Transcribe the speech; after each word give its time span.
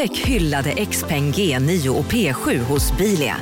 Upptäck 0.00 0.26
hyllade 0.26 0.86
XPeng 0.86 1.32
G9 1.32 1.88
och 1.88 2.04
P7 2.04 2.58
hos 2.58 2.96
Bilia. 2.98 3.36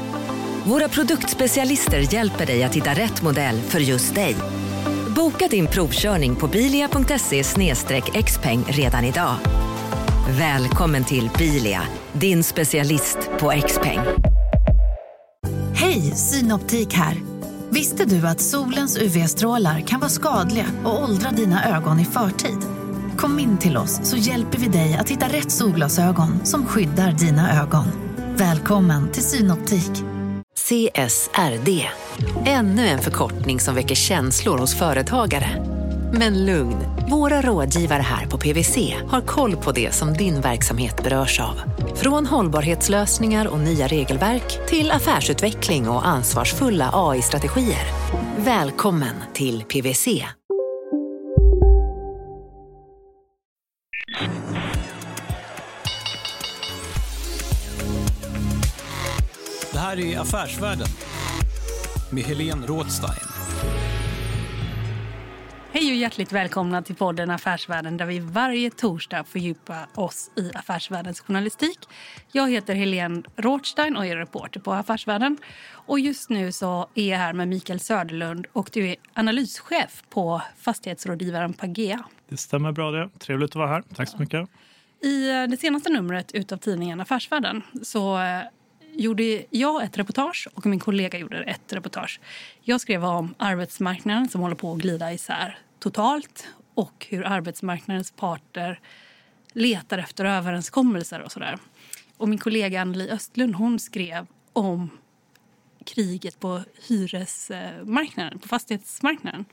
Våra 0.65 0.89
produktspecialister 0.89 2.15
hjälper 2.15 2.47
dig 2.47 2.65
att 2.65 2.75
hitta 2.75 2.91
rätt 2.91 3.23
modell 3.23 3.61
för 3.61 3.81
just 3.81 4.15
dig. 4.15 4.37
Boka 5.17 5.49
din 5.49 5.67
provkörning 5.67 6.37
på 6.37 6.49
bilia.se 6.49 7.43
xpeng 8.23 8.65
redan 8.69 9.05
idag. 9.05 9.35
Välkommen 10.39 11.05
till 11.05 11.31
Bilia, 11.39 11.83
din 12.13 12.45
specialist 12.45 13.19
på 13.41 13.53
XPeng. 13.67 14.01
Hej, 15.75 16.01
Synoptik 16.01 16.95
här. 16.95 17.17
Visste 17.71 18.05
du 18.05 18.27
att 18.27 18.41
solens 18.41 18.99
UV-strålar 18.99 19.81
kan 19.81 20.01
vara 20.01 20.11
skadliga 20.11 20.67
och 20.85 21.03
åldra 21.03 21.31
dina 21.31 21.77
ögon 21.77 22.01
i 22.01 22.05
förtid? 22.05 22.78
Kom 23.19 23.39
in 23.39 23.59
till 23.59 23.77
oss 23.77 24.01
så 24.03 24.17
hjälper 24.17 24.59
vi 24.59 24.69
dig 24.69 24.97
att 25.01 25.09
hitta 25.11 25.27
rätt 25.27 25.51
solglasögon 25.51 26.47
som 26.47 26.67
skyddar 26.67 27.13
dina 27.13 27.63
ögon. 27.63 27.85
Välkommen 28.37 29.13
till 29.13 29.23
Synoptik. 29.23 29.91
CSRD, 30.57 31.89
ännu 32.47 32.87
en 32.87 32.99
förkortning 32.99 33.61
som 33.61 33.75
väcker 33.75 33.95
känslor 33.95 34.59
hos 34.59 34.75
företagare. 34.75 35.65
Men 36.13 36.47
lugn, 36.47 36.77
våra 37.11 37.43
rådgivare 37.43 38.03
här 38.03 38.27
på 38.27 38.39
PWC 38.39 38.95
har 39.09 39.21
koll 39.21 39.57
på 39.57 39.73
det 39.73 39.95
som 39.95 40.13
din 40.13 40.41
verksamhet 40.41 41.03
berörs 41.05 41.41
av. 41.41 41.61
Från 41.95 42.27
hållbarhetslösningar 42.27 43.47
och 43.47 43.59
nya 43.59 43.87
regelverk 43.87 44.69
till 44.69 44.91
affärsutveckling 44.91 45.89
och 45.89 46.07
ansvarsfulla 46.07 46.91
AI-strategier. 46.93 47.87
Välkommen 48.37 49.15
till 49.35 49.63
PWC. 49.63 50.38
Här 59.89 60.01
är 60.01 60.19
Affärsvärlden 60.19 60.87
med 62.11 62.25
Helene 62.25 62.67
Rådstein. 62.67 63.29
Hej 65.73 65.91
och 65.91 65.97
hjärtligt 65.97 66.33
välkomna 66.33 66.83
till 66.83 66.95
podden 66.95 67.31
Affärsvärlden 67.31 67.97
där 67.97 68.07
vi 68.07 68.19
varje 68.19 68.71
torsdag 68.71 69.25
fördjupar 69.25 69.87
oss 69.95 70.31
i 70.37 70.51
affärsvärldens 70.55 71.21
journalistik. 71.21 71.79
Jag 72.33 72.51
heter 72.51 72.75
Helene 72.75 73.23
Rothstein 73.37 73.97
och 73.97 74.07
är 74.07 74.17
reporter 74.17 74.61
på 74.61 74.73
Affärsvärlden. 74.73 75.37
Och 75.71 76.01
just 76.01 76.31
nu 76.31 76.53
så 76.53 76.89
är 76.95 77.11
jag 77.11 77.19
här 77.19 77.33
med 77.33 77.49
Mikael 77.49 77.81
Söderlund 77.81 78.47
och 78.53 78.71
du 78.73 78.89
är 78.89 78.97
analyschef 79.13 80.03
på 80.11 80.43
fastighetsrådgivaren 80.59 81.53
Pagea. 81.53 82.05
Det 82.29 82.37
stämmer 82.37 82.73
bra 82.73 82.91
det. 82.91 83.11
Trevligt 83.19 83.51
att 83.51 83.57
vara 83.57 83.69
här. 83.69 83.83
Tack 83.95 84.09
så 84.09 84.19
mycket. 84.19 84.49
I 85.03 85.47
det 85.51 85.57
senaste 85.61 85.91
numret 85.91 86.33
utav 86.33 86.57
tidningen 86.57 87.01
Affärsvärlden 87.01 87.63
så 87.83 88.19
eh, 88.19 88.43
gjorde 88.99 89.45
jag 89.51 89.85
ett 89.85 89.99
reportage 89.99 90.49
och 90.55 90.67
min 90.67 90.81
kollega 90.81 91.19
gjorde 91.19 91.43
ett 91.43 91.73
reportage. 91.73 92.21
Jag 92.61 92.81
skrev 92.81 93.05
om 93.05 93.35
arbetsmarknaden 93.39 94.29
som 94.29 94.41
håller 94.41 94.55
på 94.55 94.73
att 94.73 94.79
glida 94.79 95.13
isär 95.13 95.59
totalt 95.79 96.49
och 96.75 97.07
hur 97.11 97.27
arbetsmarknadens 97.27 98.11
parter 98.11 98.81
letar 99.53 99.99
efter 99.99 100.25
överenskommelser 100.25 101.21
och 101.21 101.33
sådär. 101.33 101.59
Och 102.17 102.29
min 102.29 102.39
kollega 102.39 102.81
Anneli 102.81 103.11
Östlund 103.11 103.55
hon 103.55 103.79
skrev 103.79 104.27
om 104.53 104.91
kriget 105.85 106.41
på 106.41 106.61
hyresmarknaden, 106.89 108.39
på 108.39 108.49
fastighetsmarknaden 108.49 109.45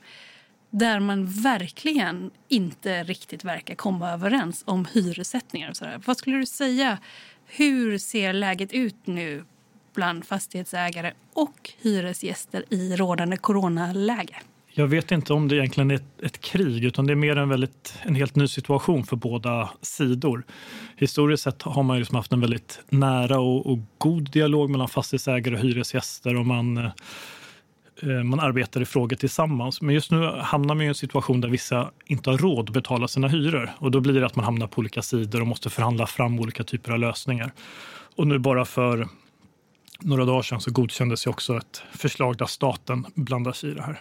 där 0.70 1.00
man 1.00 1.26
verkligen 1.26 2.30
inte 2.48 3.04
riktigt 3.04 3.44
verkar 3.44 3.74
komma 3.74 4.10
överens 4.10 4.62
om 4.66 4.86
hyressättningar. 4.92 5.70
Och 5.70 5.76
sådär. 5.76 6.02
Vad 6.06 6.16
skulle 6.16 6.36
du 6.36 6.46
säga 6.46 6.98
hur 7.46 7.98
ser 7.98 8.32
läget 8.32 8.72
ut 8.72 8.96
nu 9.04 9.44
bland 9.94 10.24
fastighetsägare 10.24 11.12
och 11.32 11.70
hyresgäster 11.82 12.64
i 12.70 12.96
rådande 12.96 13.36
coronaläge? 13.36 14.36
Jag 14.78 14.86
vet 14.86 15.12
inte 15.12 15.32
om 15.32 15.48
det 15.48 15.56
egentligen 15.56 15.90
är 15.90 15.94
ett, 15.94 16.22
ett, 16.22 16.40
krig 16.40 16.84
utan 16.84 17.06
det 17.06 17.12
är 17.12 17.14
mer 17.14 17.36
en, 17.36 17.48
väldigt, 17.48 17.98
en 18.02 18.14
helt 18.14 18.36
ny 18.36 18.48
situation 18.48 19.04
för 19.04 19.16
båda 19.16 19.70
sidor. 19.82 20.44
Historiskt 20.96 21.42
sett 21.42 21.62
har 21.62 21.82
man 21.82 21.98
liksom 21.98 22.16
haft 22.16 22.32
en 22.32 22.40
väldigt 22.40 22.80
nära 22.88 23.38
och, 23.38 23.66
och 23.66 23.78
god 23.98 24.30
dialog 24.30 24.70
mellan 24.70 24.88
fastighetsägare 24.88 25.54
och 25.54 25.60
hyresgäster 25.60 26.36
och 26.36 26.46
man, 26.46 26.76
eh, 26.76 26.90
man 28.02 28.40
arbetar 28.40 28.80
i 28.80 28.84
frågor 28.84 29.16
tillsammans. 29.16 29.80
Men 29.80 29.94
just 29.94 30.10
nu 30.10 30.26
hamnar 30.26 30.74
man 30.74 30.84
i 30.84 30.86
en 30.86 30.94
situation 30.94 31.40
där 31.40 31.48
vissa 31.48 31.90
inte 32.06 32.30
har 32.30 32.38
råd 32.38 32.68
att 32.68 32.74
betala 32.74 33.08
sina 33.08 33.28
hyror 33.28 33.70
och 33.78 33.90
då 33.90 34.00
blir 34.00 34.20
det 34.20 34.26
att 34.26 34.36
man 34.36 34.44
hamnar 34.44 34.66
på 34.66 34.78
olika 34.78 35.02
sidor 35.02 35.40
och 35.40 35.46
måste 35.46 35.70
förhandla 35.70 36.06
fram 36.06 36.40
olika 36.40 36.64
typer 36.64 36.92
av 36.92 36.98
lösningar. 36.98 37.52
Och 38.16 38.26
nu 38.26 38.38
bara 38.38 38.64
för 38.64 39.08
några 40.00 40.24
dagar 40.24 40.42
sedan 40.42 40.60
så 40.60 40.70
godkändes 40.70 41.26
ju 41.26 41.30
också 41.30 41.56
ett 41.56 41.82
förslag 41.92 42.36
där 42.36 42.46
staten 42.46 43.06
blandar 43.14 43.52
sig 43.52 43.70
i 43.70 43.74
det 43.74 43.82
här. 43.82 44.00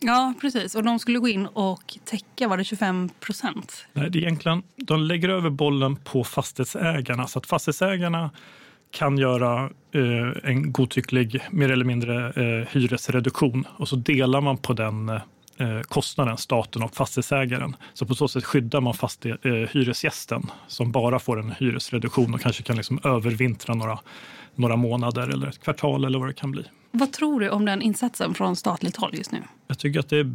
Ja, 0.00 0.34
precis. 0.40 0.74
Och 0.74 0.84
de 0.84 0.98
skulle 0.98 1.18
gå 1.18 1.28
in 1.28 1.46
och 1.46 1.98
täcka, 2.04 2.48
var 2.48 2.56
det 2.56 2.64
25 2.64 3.08
procent? 3.20 3.86
Nej, 3.92 4.10
det 4.10 4.18
är 4.18 4.22
egentligen, 4.22 4.62
de 4.76 5.00
lägger 5.00 5.28
över 5.28 5.50
bollen 5.50 5.96
på 5.96 6.24
fastighetsägarna. 6.24 7.26
Så 7.26 7.38
att 7.38 7.46
fastighetsägarna 7.46 8.30
kan 8.90 9.18
göra 9.18 9.70
eh, 9.92 10.50
en 10.50 10.72
godtycklig, 10.72 11.40
mer 11.50 11.72
eller 11.72 11.84
mindre, 11.84 12.26
eh, 12.26 12.68
hyresreduktion. 12.70 13.64
Och 13.76 13.88
så 13.88 13.96
delar 13.96 14.40
man 14.40 14.56
på 14.56 14.72
den 14.72 15.08
eh, 15.08 15.80
kostnaden, 15.88 16.36
staten 16.36 16.82
och 16.82 16.94
fastighetsägaren. 16.94 17.76
Så 17.94 18.06
på 18.06 18.14
så 18.14 18.28
sätt 18.28 18.44
skyddar 18.44 18.80
man 18.80 18.94
fastighet, 18.94 19.46
eh, 19.46 19.52
hyresgästen 19.52 20.42
som 20.66 20.92
bara 20.92 21.18
får 21.18 21.40
en 21.40 21.54
hyresreduktion 21.58 22.34
och 22.34 22.40
kanske 22.40 22.62
kan 22.62 22.76
liksom 22.76 23.00
övervintra 23.04 23.74
några, 23.74 23.98
några 24.54 24.76
månader 24.76 25.28
eller 25.28 25.46
ett 25.46 25.62
kvartal 25.62 26.04
eller 26.04 26.18
vad 26.18 26.28
det 26.28 26.34
kan 26.34 26.50
bli. 26.50 26.64
Vad 26.90 27.12
tror 27.12 27.40
du 27.40 27.50
om 27.50 27.64
den 27.64 27.82
insatsen 27.82 28.34
från 28.34 28.56
statligt 28.56 28.96
håll 28.96 29.10
just 29.14 29.32
nu? 29.32 29.42
Jag 29.66 29.78
tycker 29.78 30.00
att 30.00 30.08
det 30.08 30.18
är 30.18 30.30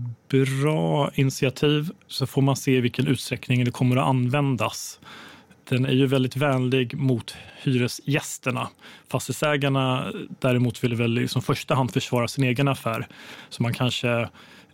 bra 0.62 1.12
initiativ. 1.14 1.90
Så 2.08 2.28
får 2.28 2.42
man 2.42 2.56
se 2.56 2.78
i 2.78 2.82
vilken 2.82 3.08
utsträckning 3.08 3.66
det 3.66 3.72
kommer 3.72 3.98
att 3.98 4.08
användas. 4.08 5.00
Den 5.74 5.86
är 5.86 5.92
ju 5.92 6.08
väldigt 6.08 6.36
vänlig 6.36 6.98
mot 6.98 7.36
hyresgästerna. 7.64 8.70
Fastighetsägarna 9.08 10.12
däremot 10.40 10.84
vill 10.84 10.96
väl 10.96 11.18
i 11.18 11.22
liksom 11.22 11.42
första 11.42 11.76
hand 11.76 11.92
försvara 11.92 12.28
sin 12.28 12.44
egen 12.44 12.68
affär. 12.68 13.08
Så 13.50 13.64
man 13.64 13.74
kanske 13.74 14.10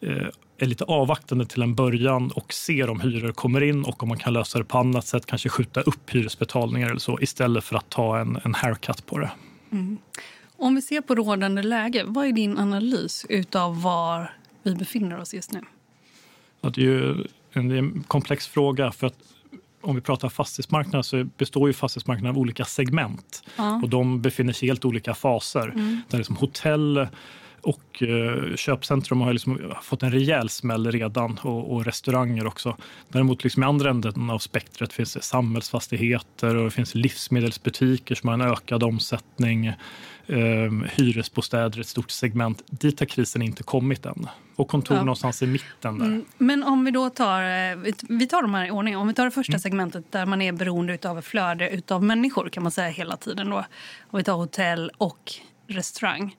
eh, 0.02 0.28
är 0.58 0.66
lite 0.66 0.84
avvaktande 0.84 1.46
till 1.46 1.62
en 1.62 1.76
början 1.76 2.32
och 2.32 2.54
ser 2.54 2.90
om 2.90 3.00
hyror 3.00 3.32
kommer 3.32 3.64
in 3.64 3.84
och 3.84 4.04
om 4.04 4.10
man 4.10 4.18
kan 4.18 4.34
lösa 4.34 4.58
det 4.58 4.66
på 4.66 4.78
annat 4.78 5.08
sätt, 5.08 5.26
kanske 5.26 5.50
skjuta 5.50 5.82
upp 5.82 6.10
hyresbetalningar 6.10 6.90
eller 6.90 7.00
så 7.00 7.20
istället 7.22 7.64
för 7.64 7.76
att 7.76 7.90
ta 7.90 8.20
en, 8.20 8.40
en 8.44 8.54
haircut 8.54 9.06
på 9.06 9.18
det. 9.18 9.32
Mm. 9.72 9.98
Om 10.58 10.76
vi 10.76 10.82
ser 10.82 11.02
på 11.02 11.16
rådande 11.16 11.64
läge, 11.64 12.04
vad 12.08 12.26
är 12.26 12.32
din 12.32 12.58
analys 12.58 13.26
av 13.54 13.82
var 13.82 14.34
vi 14.64 14.76
befinner 14.76 15.20
oss 15.20 15.34
just 15.34 15.52
nu? 15.52 15.62
Ja, 16.62 16.70
det 16.70 16.84
är 16.84 17.28
en 17.54 18.04
komplex 18.08 18.48
fråga. 18.48 18.92
för 18.92 19.08
att 19.08 19.18
om 19.82 19.96
vi 19.96 20.02
pratar 20.02 20.30
fastighetsmarknad 20.30 21.06
så 21.06 21.24
består 21.24 21.70
ju 21.70 21.74
fastighetsmarknaden 21.74 22.36
av 22.36 22.38
olika 22.38 22.66
segment. 22.66 23.44
Ja. 23.56 23.80
Och 23.84 23.90
de 23.90 24.22
befinner 24.22 24.54
sig 24.54 24.68
i 24.68 24.70
helt 24.72 24.86
olika 24.86 25.14
faser. 25.14 25.68
Mm. 25.68 26.02
Där 26.10 26.18
liksom 26.18 26.36
hotell 26.36 27.08
och 27.62 28.04
eh, 28.04 28.56
köpcentrum 28.56 29.22
har 29.22 29.34
liksom 29.34 29.74
fått 29.82 30.04
en 30.04 30.12
rejäl 30.12 30.50
smäll 30.50 30.92
redan 30.92 31.38
och, 31.42 31.74
och 31.74 31.86
restauranger 31.86 32.48
också. 32.48 32.78
Däremot 33.10 33.44
liksom 33.44 33.64
i 33.64 33.66
andra 33.66 33.90
änden 33.90 34.30
av 34.30 34.40
spektret 34.40 34.94
finns 34.94 35.14
det 35.14 35.22
samhällsfastigheter 35.22 36.56
och 36.56 36.64
det 36.64 36.72
finns 36.72 36.96
livsmedelsbutiker 36.96 38.16
som 38.16 38.30
har 38.30 38.34
en 38.34 38.42
ökad 38.42 38.84
omsättning 38.84 39.74
eh, 40.30 40.72
hyresbostäder, 40.96 41.80
ett 41.80 41.88
stort 41.88 42.12
segment. 42.12 42.64
Dit 42.66 43.00
har 43.00 43.08
krisen 43.08 43.42
inte 43.42 43.64
kommit 43.64 44.06
än. 44.06 44.28
Och 44.56 44.68
kontor 44.68 44.98
ja. 44.98 45.04
någonstans 45.04 45.42
i 45.42 45.48
mitten 45.48 46.00
där. 46.00 46.06
Mm, 46.06 46.26
men 46.38 46.64
om 46.64 46.86
vi 46.86 46.92
då 46.92 47.10
tar, 47.10 47.42
eh, 47.42 47.94
vi 48.10 48.28
tar 48.28 48.42
de 48.42 48.54
här 48.54 48.68
i 48.68 48.72
ordning. 48.72 48.98
Om 48.98 49.08
vi 49.08 49.14
tar 49.14 49.26
det 49.26 49.32
första 49.32 49.54
mm. 49.54 49.60
segmentet 49.60 50.12
där 50.12 50.26
man 50.26 50.42
är 50.42 50.52
beroende 50.52 51.10
av 51.10 51.22
flöde 51.22 51.82
av 51.88 52.04
människor 52.04 52.50
kan 52.50 52.64
man 52.64 52.72
säga 52.72 52.90
hela 52.90 53.18
tiden 53.18 53.50
då. 53.50 53.66
Om 54.10 54.18
vi 54.18 54.24
tar 54.24 54.34
hotell 54.34 54.92
och 54.98 55.34
restaurang 55.68 56.36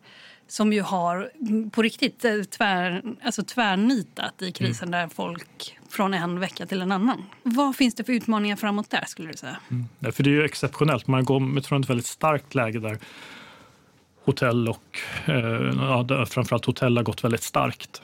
som 0.49 0.73
ju 0.73 0.83
har 0.83 1.31
mm, 1.41 1.71
på 1.71 1.83
riktigt 1.83 2.25
eh, 2.25 2.43
tvär, 2.43 3.03
alltså 3.23 3.43
tvärnitat 3.43 4.43
i 4.43 4.53
krisen 4.53 4.89
mm. 4.89 5.01
där 5.01 5.15
folk 5.15 5.79
från 5.89 6.15
en 6.15 6.41
vecka 6.41 6.67
till 6.67 6.83
en 6.83 6.93
annan. 6.93 7.25
Vad 7.43 7.77
finns 7.77 7.95
det 7.95 8.05
för 8.05 8.13
utmaningar 8.13 8.57
framåt 8.57 8.91
där 8.91 9.05
skulle 9.07 9.29
du 9.29 9.37
säga? 9.37 9.57
Mm. 9.71 9.85
Ja, 9.99 10.13
för 10.13 10.23
det 10.23 10.31
är 10.31 10.33
ju 10.33 10.45
exceptionellt. 10.45 11.07
Man 11.07 11.25
går 11.25 11.61
från 11.61 11.83
ett 11.83 11.91
väldigt 11.91 12.07
starkt 12.07 12.55
läge 12.55 12.81
där 12.81 12.99
hotell 14.25 14.69
och 14.69 14.99
eh, 15.27 15.73
ja, 15.77 16.27
framförallt 16.27 16.65
hotell 16.65 16.97
har 16.97 17.05
gått 17.05 17.25
väldigt 17.25 17.43
starkt. 17.43 18.03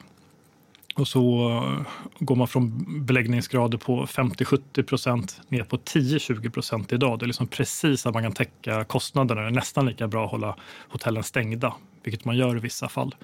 Och 0.97 1.09
så 1.09 1.51
eh, 1.51 1.87
går 2.19 2.37
man 2.37 2.49
från 2.49 2.85
beläggningsgrader 3.07 3.79
på 3.79 4.07
50-70 4.07 4.83
procent 4.83 5.41
ner 5.49 5.63
på 5.63 5.77
10-20 5.77 6.51
procent 6.51 6.93
idag. 6.93 7.19
Det 7.19 7.25
är 7.25 7.27
liksom 7.27 7.47
precis 7.47 8.07
att 8.07 8.15
man 8.15 8.23
kan 8.23 8.33
täcka 8.33 8.85
kostnaderna. 8.85 9.41
Det 9.41 9.47
är 9.47 9.51
nästan 9.51 9.87
lika 9.87 10.09
bra 10.09 10.25
att 10.25 10.31
hålla 10.31 10.57
hotellen 10.89 11.23
stängda, 11.23 11.75
vilket 12.03 12.25
man 12.25 12.37
gör 12.37 12.57
i 12.57 12.61
vissa 12.61 12.89
fall. 12.89 13.15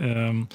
Ehm, 0.00 0.46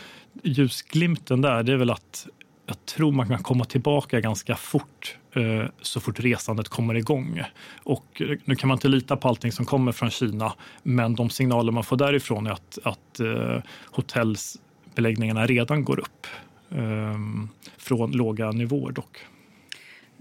ljusglimten 0.43 1.41
där 1.41 1.63
det 1.63 1.73
är 1.73 1.77
väl 1.77 1.89
att 1.89 2.27
jag 2.71 2.85
tror 2.85 3.11
man 3.11 3.27
kan 3.27 3.43
komma 3.43 3.65
tillbaka 3.65 4.19
ganska 4.19 4.55
fort 4.55 5.17
eh, 5.35 5.65
så 5.81 5.99
fort 5.99 6.19
resandet 6.19 6.69
kommer 6.69 6.95
igång. 6.95 7.41
Och 7.83 8.21
eh, 8.21 8.37
nu 8.45 8.55
kan 8.55 8.67
man 8.67 8.75
inte 8.75 8.87
lita 8.87 9.17
på 9.17 9.27
allting 9.27 9.51
som 9.51 9.65
kommer 9.65 9.91
från 9.91 10.09
Kina, 10.09 10.53
men 10.83 11.15
de 11.15 11.29
signaler 11.29 11.71
man 11.71 11.83
får 11.83 11.97
därifrån 11.97 12.47
är 12.47 12.51
att, 12.51 12.79
att 12.83 13.19
eh, 13.19 13.57
hotellsbeläggningarna 13.85 15.45
redan 15.45 15.83
går 15.83 15.99
upp. 15.99 16.27
Ehm, 16.71 17.49
från 17.77 18.11
låga 18.11 18.51
nivåer 18.51 18.91
dock. 18.91 19.17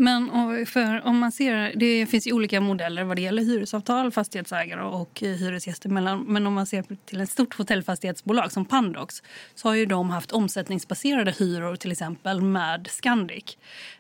Men 0.01 0.67
för 0.67 1.07
om 1.07 1.19
man 1.19 1.33
ser, 1.33 1.73
det 1.77 2.07
finns 2.07 2.27
ju 2.27 2.33
olika 2.33 2.61
modeller 2.61 3.05
vad 3.05 3.17
det 3.17 3.23
gäller 3.23 3.43
hyresavtal, 3.43 4.11
fastighetsägare 4.13 4.83
och 4.83 5.21
hyresgäster. 5.21 5.89
Men 6.29 6.47
om 6.47 6.55
man 6.55 6.67
ser 6.67 6.85
till 7.05 7.21
ett 7.21 7.31
stort 7.31 7.55
hotellfastighetsbolag 7.59 8.53
som 8.53 8.65
Pandox 8.65 9.23
så 9.55 9.69
har 9.69 9.75
ju 9.75 9.87
de 9.87 10.11
haft 10.11 10.33
omsättningsbaserade 10.33 11.31
hyror 11.31 11.77
till 11.77 11.93
exempel 11.93 12.41
med 12.41 12.89
Scandic. 12.91 13.59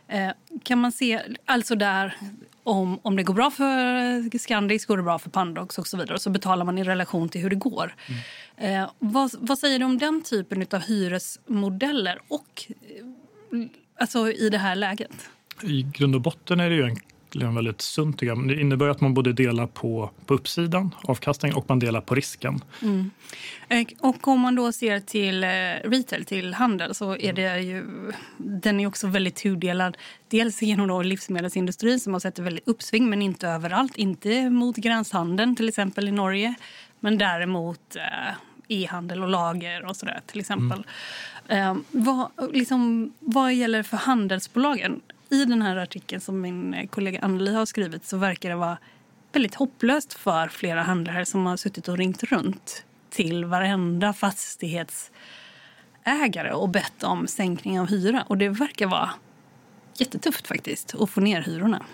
Eh, 0.09 0.31
kan 0.63 0.79
man 0.79 0.93
se, 0.93 1.21
alltså 1.45 1.75
där 1.75 2.17
om, 2.63 2.99
om 3.03 3.17
det 3.17 3.23
går 3.23 3.35
bra 3.35 3.51
för 3.51 4.39
Scandic 4.39 4.87
går 4.87 4.97
det 4.97 5.03
bra 5.03 5.19
för 5.19 5.31
Pandox 5.31 5.79
och 5.79 5.87
så 5.87 5.97
vidare. 5.97 6.15
Och 6.15 6.23
så 6.23 6.31
betalar 6.31 6.65
man 6.65 6.79
i 6.79 6.85
relation 6.85 7.29
till 7.29 7.41
hur 7.41 7.51
det 7.51 7.57
går. 7.57 7.95
Mm. 8.57 8.83
Eh, 8.83 8.91
vad, 8.99 9.31
vad 9.39 9.59
säger 9.59 9.79
du 9.79 9.85
om 9.85 9.99
den 9.99 10.23
typen 10.23 10.67
av 10.71 10.81
hyresmodeller 10.81 12.19
och 12.29 12.67
alltså 13.99 14.33
i 14.33 14.51
det 14.51 14.59
här 14.59 14.77
läget? 14.77 15.31
I 15.65 15.83
grund 15.83 16.15
och 16.15 16.21
botten 16.21 16.61
är 16.61 16.71
det 16.71 16.77
ju 16.77 16.83
egentligen 16.83 17.55
väldigt 17.55 17.81
sunt. 17.81 18.19
Det 18.19 18.61
innebär 18.61 18.89
att 18.89 19.01
man 19.01 19.15
både 19.15 19.33
delar 19.33 19.67
på, 19.67 20.11
på 20.27 20.35
uppsidan, 20.35 20.95
avkastning, 21.03 21.55
och 21.55 21.65
man 21.69 21.79
delar 21.79 22.01
på 22.01 22.15
risken. 22.15 22.61
Mm. 22.83 23.11
Och 24.01 24.29
om 24.29 24.41
man 24.41 24.55
då 24.55 24.73
ser 24.73 25.01
till 25.01 25.45
eh, 25.45 25.49
retail, 25.91 26.25
till 26.25 26.55
handel, 26.55 26.95
så 26.95 27.17
är 27.17 27.33
det 27.33 27.61
ju, 27.61 27.87
den 28.37 28.81
är 28.81 28.87
också 28.87 29.07
väldigt 29.07 29.37
tudelad. 29.37 29.97
Dels 30.29 30.63
genom 30.63 30.89
då 30.89 31.03
livsmedelsindustrin 31.03 32.01
som 32.01 32.13
har 32.13 32.21
sett 32.21 32.39
ett 32.39 32.45
väldigt 32.45 32.69
uppsving, 32.69 33.11
men 33.11 33.23
inte 33.23 33.49
överallt. 33.49 33.97
Inte 33.97 34.51
mot 34.51 34.77
gränshandeln, 34.77 35.57
till 35.57 35.69
exempel 35.69 36.09
i 36.09 36.13
Norge, 36.13 36.55
men 37.01 37.19
däremot 37.19 37.97
eh, 37.97 38.35
e-handel 38.69 39.23
och 39.23 39.29
lager 39.29 39.85
och 39.85 39.97
sådär 39.97 40.21
till 40.27 40.41
exempel. 40.41 40.85
Mm. 41.49 41.77
Eh, 41.77 41.83
vad, 41.91 42.31
liksom, 42.53 43.13
vad 43.19 43.55
gäller 43.55 43.83
för 43.83 43.97
handelsbolagen? 43.97 45.01
I 45.31 45.45
den 45.45 45.63
här 45.63 45.77
artikeln 45.77 46.21
som 46.21 46.41
min 46.41 46.75
eh, 46.75 46.87
kollega 46.87 47.21
Anneli 47.21 47.55
har 47.55 47.67
skrivit 47.67 48.05
så 48.05 48.17
verkar 48.17 48.49
det 48.49 48.57
vara 48.57 48.79
väldigt 49.33 49.55
hopplöst 49.55 50.15
för 50.15 50.49
flera 50.49 50.83
handlare 50.83 51.27
som 51.27 51.47
har 51.47 51.57
suttit 51.57 51.89
och 51.89 51.99
ringt 51.99 52.23
runt 52.23 52.85
till 53.11 53.45
varenda 53.45 54.13
fastighetsägare 54.13 56.53
och 56.53 56.69
bett 56.69 57.03
om 57.03 57.27
sänkning 57.27 57.81
av 57.81 57.89
hyra. 57.89 58.25
Och 58.29 58.39
det 58.39 58.49
verkar 58.49 58.87
vara 58.87 59.11
jättetufft 59.97 60.47
faktiskt 60.47 60.95
att 60.95 61.11
få 61.11 61.21
ner 61.21 61.43
hyrorna. 61.43 61.85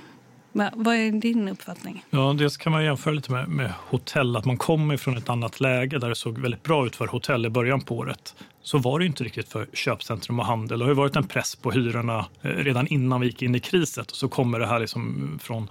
Vad 0.75 0.95
är 0.95 1.21
din 1.21 1.49
uppfattning? 1.49 2.05
Ja, 2.11 2.35
dels 2.39 2.57
kan 2.57 2.73
man 2.73 2.85
jämföra 2.85 3.15
lite 3.15 3.33
med, 3.33 3.49
med 3.49 3.73
hotell. 3.89 4.37
Att 4.37 4.45
man 4.45 4.57
kommer 4.57 4.97
från 4.97 5.17
ett 5.17 5.29
annat 5.29 5.61
läge 5.61 5.99
där 5.99 6.09
det 6.09 6.15
såg 6.15 6.39
väldigt 6.39 6.63
bra 6.63 6.87
ut 6.87 6.97
för 6.97 7.07
hotell 7.07 7.47
i 7.47 7.51
början 7.51 7.81
på 7.81 7.97
året. 7.97 8.35
Så 8.63 8.79
var 8.79 8.99
det 8.99 9.07
inte 9.07 9.25
riktigt 9.25 9.49
för 9.49 9.67
köpcentrum 9.73 10.41
och 10.41 10.47
handel. 10.47 10.79
Det 10.79 10.85
har 10.85 10.91
ju 10.91 10.97
varit 10.97 11.17
en 11.17 11.27
press 11.27 11.57
på 11.57 11.71
hyrorna 11.71 12.27
eh, 12.43 12.49
redan 12.49 12.87
innan 12.87 13.21
vi 13.21 13.27
gick 13.27 13.43
in 13.43 13.55
i 13.55 13.61
krisen. 13.61 14.05
Så 14.09 14.29
kommer 14.29 14.59
det 14.59 14.67
här 14.67 14.81
liksom 14.81 15.39
från, 15.43 15.71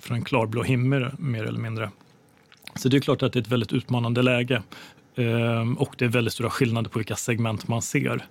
från 0.00 0.16
en 0.16 0.24
klarblå 0.24 0.62
himmel 0.62 1.10
mer 1.18 1.44
eller 1.44 1.60
mindre. 1.60 1.90
Så 2.74 2.88
det 2.88 2.96
är 2.96 3.00
klart 3.00 3.22
att 3.22 3.32
det 3.32 3.38
är 3.38 3.40
ett 3.40 3.48
väldigt 3.48 3.72
utmanande 3.72 4.22
läge. 4.22 4.62
Ehm, 5.16 5.74
och 5.74 5.94
det 5.98 6.04
är 6.04 6.08
väldigt 6.08 6.34
stora 6.34 6.50
skillnader 6.50 6.90
på 6.90 6.98
vilka 6.98 7.16
segment 7.16 7.68
man 7.68 7.82
ser. 7.82 8.26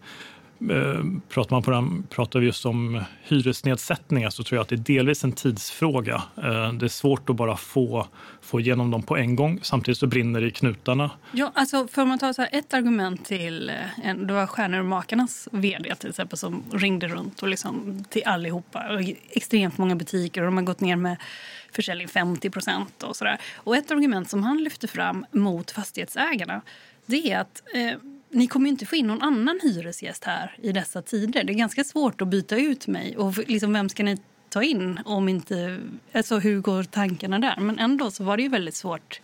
Eh, 0.61 1.03
pratar, 1.29 1.55
man 1.55 1.63
på 1.63 1.71
den, 1.71 2.07
pratar 2.09 2.39
vi 2.39 2.45
just 2.45 2.65
om 2.65 3.03
hyresnedsättningar 3.23 4.29
så 4.29 4.43
tror 4.43 4.57
jag 4.57 4.61
att 4.61 4.69
det 4.69 4.75
är 4.75 4.95
delvis 4.95 5.23
en 5.23 5.31
tidsfråga. 5.31 6.23
Eh, 6.37 6.73
det 6.73 6.85
är 6.85 6.87
svårt 6.87 7.29
att 7.29 7.35
bara 7.35 7.57
få, 7.57 8.07
få 8.41 8.59
igenom 8.59 8.91
dem 8.91 9.03
på 9.03 9.17
en 9.17 9.35
gång. 9.35 9.59
Samtidigt 9.61 9.97
så 9.97 10.07
brinner 10.07 10.41
det 10.41 10.47
i 10.47 10.51
knutarna. 10.51 11.11
Ja, 11.31 11.51
alltså 11.55 11.87
för 11.87 12.05
man 12.05 12.19
tar 12.19 12.33
så 12.33 12.45
ett 12.51 12.73
argument 12.73 13.25
till 13.25 13.69
eh, 13.69 13.75
Det 14.03 14.13
var 14.13 14.25
det 14.25 14.33
var 14.33 14.47
Stjärnermakarnas 14.47 15.47
vd 15.51 15.95
till 15.95 16.09
exempel 16.09 16.37
som 16.37 16.63
ringde 16.73 17.07
runt 17.07 17.41
och 17.41 17.47
liksom 17.47 18.03
till 18.09 18.23
allihopa. 18.25 18.93
Och 18.93 19.01
extremt 19.29 19.77
många 19.77 19.95
butiker 19.95 20.41
och 20.41 20.45
de 20.45 20.57
har 20.57 20.63
gått 20.63 20.79
ner 20.79 20.95
med 20.95 21.17
försäljning 21.71 22.07
50 22.07 22.49
procent 22.49 23.03
och 23.03 23.15
sådär. 23.15 23.37
Och 23.55 23.77
ett 23.77 23.91
argument 23.91 24.29
som 24.29 24.43
han 24.43 24.63
lyfte 24.63 24.87
fram 24.87 25.25
mot 25.31 25.71
fastighetsägarna 25.71 26.61
det 27.07 27.31
är 27.31 27.39
att 27.39 27.63
eh, 27.73 27.97
ni 28.29 28.47
kommer 28.47 28.69
inte 28.69 28.85
få 28.85 28.95
in 28.95 29.07
någon 29.07 29.21
annan 29.21 29.59
hyresgäst 29.63 30.23
här 30.23 30.55
i 30.61 30.71
dessa 30.71 31.01
tider. 31.01 31.43
Det 31.43 31.53
är 31.53 31.57
ganska 31.57 31.83
svårt 31.83 32.21
att 32.21 32.27
byta 32.27 32.55
ut 32.57 32.87
mig. 32.87 33.17
Och 33.17 33.37
liksom, 33.37 33.73
vem 33.73 33.89
ska 33.89 34.03
ni 34.03 34.17
ta 34.49 34.63
in 34.63 34.99
om 35.05 35.29
inte... 35.29 35.79
Alltså 36.13 36.39
hur 36.39 36.61
går 36.61 36.83
tankarna 36.83 37.39
där? 37.39 37.55
Men 37.59 37.79
ändå 37.79 38.11
så 38.11 38.23
var 38.23 38.37
det 38.37 38.43
ju 38.43 38.49
väldigt 38.49 38.75
svårt, 38.75 39.21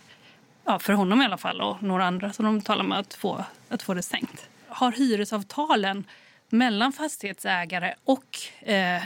ja, 0.64 0.78
för 0.78 0.92
honom 0.92 1.22
i 1.22 1.24
alla 1.24 1.38
fall 1.38 1.60
och 1.60 1.82
några 1.82 2.04
andra 2.06 2.32
som 2.32 2.44
de 2.44 2.62
talar 2.62 2.84
med 2.84 2.98
att 2.98 3.14
få, 3.14 3.44
att 3.68 3.82
få 3.82 3.94
det 3.94 4.02
sänkt. 4.02 4.48
Har 4.68 4.92
hyresavtalen 4.92 6.04
mellan 6.48 6.92
fastighetsägare 6.92 7.94
och 8.04 8.38
eh, 8.68 9.02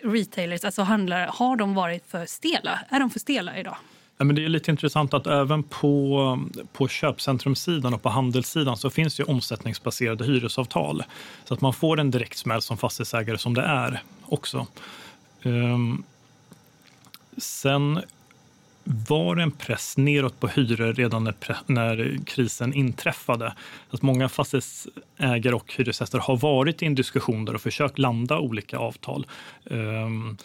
retailers, 0.00 0.64
alltså 0.64 0.82
handlare, 0.82 1.30
har 1.32 1.56
de 1.56 1.74
varit 1.74 2.06
för 2.06 2.26
stela? 2.26 2.80
Är 2.88 3.00
de 3.00 3.10
för 3.10 3.20
stela 3.20 3.58
idag? 3.58 3.76
Ja, 4.22 4.26
men 4.26 4.36
det 4.36 4.44
är 4.44 4.48
lite 4.48 4.70
intressant 4.70 5.14
att 5.14 5.26
även 5.26 5.62
på, 5.62 6.38
på 6.72 6.88
köpcentrumsidan 6.88 7.94
och 7.94 8.02
på 8.02 8.08
handelssidan 8.08 8.76
så 8.76 8.90
finns 8.90 9.16
det 9.16 9.24
omsättningsbaserade 9.24 10.24
hyresavtal. 10.24 11.02
Så 11.44 11.54
att 11.54 11.60
man 11.60 11.72
får 11.72 12.00
en 12.00 12.10
direkt 12.10 12.38
smäll 12.38 12.62
som 12.62 12.78
fastighetsägare 12.78 13.38
som 13.38 13.54
det 13.54 13.62
är 13.62 14.02
också. 14.26 14.66
Um, 15.42 16.04
sen 17.36 18.00
var 18.84 19.36
det 19.36 19.42
en 19.42 19.50
press 19.50 19.96
neråt 19.96 20.40
på 20.40 20.48
hyror 20.48 20.92
redan 20.92 21.24
när, 21.24 21.34
när 21.66 22.18
krisen 22.26 22.74
inträffade. 22.74 23.54
Att 23.90 24.02
många 24.02 24.28
fastighetsägare 24.28 25.54
och 25.54 25.74
hyresgäster 25.76 26.18
har 26.18 26.36
varit 26.36 26.82
i 26.82 26.86
en 26.86 26.94
diskussion 26.94 27.44
där 27.44 27.54
och 27.54 27.62
försökt 27.62 27.98
landa 27.98 28.38
olika 28.38 28.78
avtal. 28.78 29.26
Um, 29.64 30.38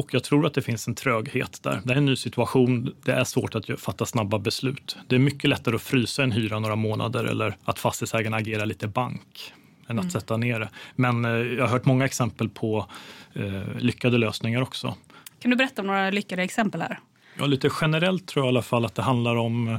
och 0.00 0.14
jag 0.14 0.24
tror 0.24 0.46
att 0.46 0.54
det 0.54 0.62
finns 0.62 0.88
en 0.88 0.94
tröghet 0.94 1.62
där. 1.62 1.80
Det 1.84 1.92
är 1.92 1.96
en 1.96 2.04
ny 2.04 2.16
situation. 2.16 2.94
Det 3.04 3.12
är 3.12 3.24
svårt 3.24 3.54
att 3.54 3.80
fatta 3.80 4.06
snabba 4.06 4.38
beslut. 4.38 4.96
Det 5.08 5.14
är 5.14 5.18
mycket 5.18 5.50
lättare 5.50 5.74
att 5.74 5.82
frysa 5.82 6.22
en 6.22 6.32
hyra 6.32 6.58
några 6.58 6.76
månader 6.76 7.24
eller 7.24 7.56
att 7.64 7.78
fastighetsägarna 7.78 8.36
agerar 8.36 8.66
lite 8.66 8.88
bank 8.88 9.52
än 9.88 9.98
att 9.98 10.02
mm. 10.02 10.10
sätta 10.10 10.36
ner 10.36 10.60
det. 10.60 10.68
Men 10.96 11.24
eh, 11.24 11.30
jag 11.30 11.64
har 11.64 11.68
hört 11.68 11.84
många 11.84 12.04
exempel 12.04 12.48
på 12.48 12.86
eh, 13.32 13.78
lyckade 13.78 14.18
lösningar 14.18 14.62
också. 14.62 14.94
Kan 15.40 15.50
du 15.50 15.56
berätta 15.56 15.82
om 15.82 15.86
några 15.86 16.10
lyckade 16.10 16.42
exempel 16.42 16.80
här? 16.80 17.00
Ja, 17.38 17.46
lite 17.46 17.70
generellt 17.80 18.26
tror 18.26 18.44
jag 18.44 18.48
i 18.48 18.52
alla 18.54 18.62
fall 18.62 18.84
att 18.84 18.94
det 18.94 19.02
handlar 19.02 19.36
om 19.36 19.78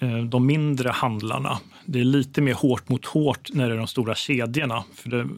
eh, 0.00 0.18
de 0.18 0.46
mindre 0.46 0.88
handlarna. 0.88 1.58
Det 1.84 2.00
är 2.00 2.04
lite 2.04 2.40
mer 2.40 2.54
hårt 2.54 2.88
mot 2.88 3.06
hårt 3.06 3.48
när 3.52 3.68
det 3.68 3.74
är 3.74 3.78
de 3.78 3.86
stora 3.86 4.14
kedjorna. 4.14 4.84
För 4.94 5.10
det, 5.10 5.28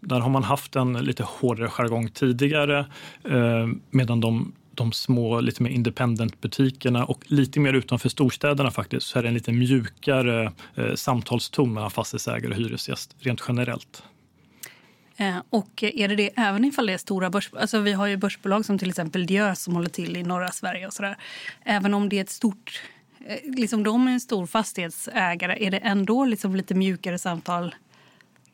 där 0.00 0.20
har 0.20 0.30
man 0.30 0.42
haft 0.42 0.76
en 0.76 0.92
lite 0.92 1.22
hårdare 1.22 1.68
jargong 1.68 2.08
tidigare 2.08 2.78
eh, 3.24 3.66
medan 3.90 4.20
de, 4.20 4.52
de 4.74 4.92
små, 4.92 5.40
lite 5.40 5.62
mer 5.62 5.70
independent-butikerna 5.70 7.04
och 7.04 7.24
lite 7.26 7.60
mer 7.60 7.72
utanför 7.72 8.08
storstäderna 8.08 8.70
faktiskt 8.70 9.06
så 9.06 9.18
är 9.18 9.22
det 9.22 9.28
en 9.28 9.34
lite 9.34 9.52
mjukare 9.52 10.52
eh, 10.74 10.94
samtalston 10.94 11.74
mellan 11.74 11.90
fastighetsägare 11.90 12.50
och 12.50 12.56
hyresgäst 12.56 13.16
rent 13.18 13.42
generellt. 13.48 14.02
Eh, 15.16 15.36
och 15.50 15.82
är 15.82 16.08
det 16.08 16.16
det 16.16 16.30
även 16.36 16.64
ifall 16.64 16.86
det 16.86 16.92
är 16.92 16.98
stora 16.98 17.30
börsbolag? 17.30 17.62
Alltså 17.62 17.80
vi 17.80 17.92
har 17.92 18.06
ju 18.06 18.16
börsbolag 18.16 18.64
som 18.64 18.78
till 18.78 18.88
exempel 18.88 19.26
Diös 19.26 19.62
som 19.62 19.74
håller 19.74 19.88
till 19.88 20.16
i 20.16 20.22
norra 20.22 20.48
Sverige 20.48 20.86
och 20.86 20.92
sådär. 20.92 21.16
Även 21.64 21.94
om 21.94 22.08
det 22.08 22.18
är 22.18 22.20
ett 22.20 22.30
stort, 22.30 22.82
eh, 23.26 23.54
liksom 23.56 23.82
de 23.82 24.08
är 24.08 24.12
en 24.12 24.20
stor 24.20 24.46
fastighetsägare, 24.46 25.66
är 25.66 25.70
det 25.70 25.78
ändå 25.78 26.24
liksom 26.24 26.56
lite 26.56 26.74
mjukare 26.74 27.18
samtal 27.18 27.74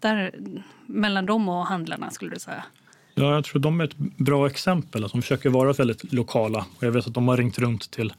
där, 0.04 0.30
mellan 0.86 1.26
dem 1.26 1.48
och 1.48 1.66
handlarna 1.66 2.10
skulle 2.10 2.34
du 2.34 2.40
säga? 2.40 2.64
Ja, 3.14 3.34
jag 3.34 3.44
tror 3.44 3.60
de 3.60 3.80
är 3.80 3.84
ett 3.84 3.96
bra 3.98 4.46
exempel. 4.46 5.04
Att 5.04 5.12
de 5.12 5.22
försöker 5.22 5.50
vara 5.50 5.72
väldigt 5.72 6.12
lokala. 6.12 6.64
Och 6.76 6.82
jag 6.82 6.92
vet 6.92 7.06
att 7.06 7.14
de 7.14 7.28
har 7.28 7.36
ringt 7.36 7.58
runt 7.58 7.90
till 7.90 8.12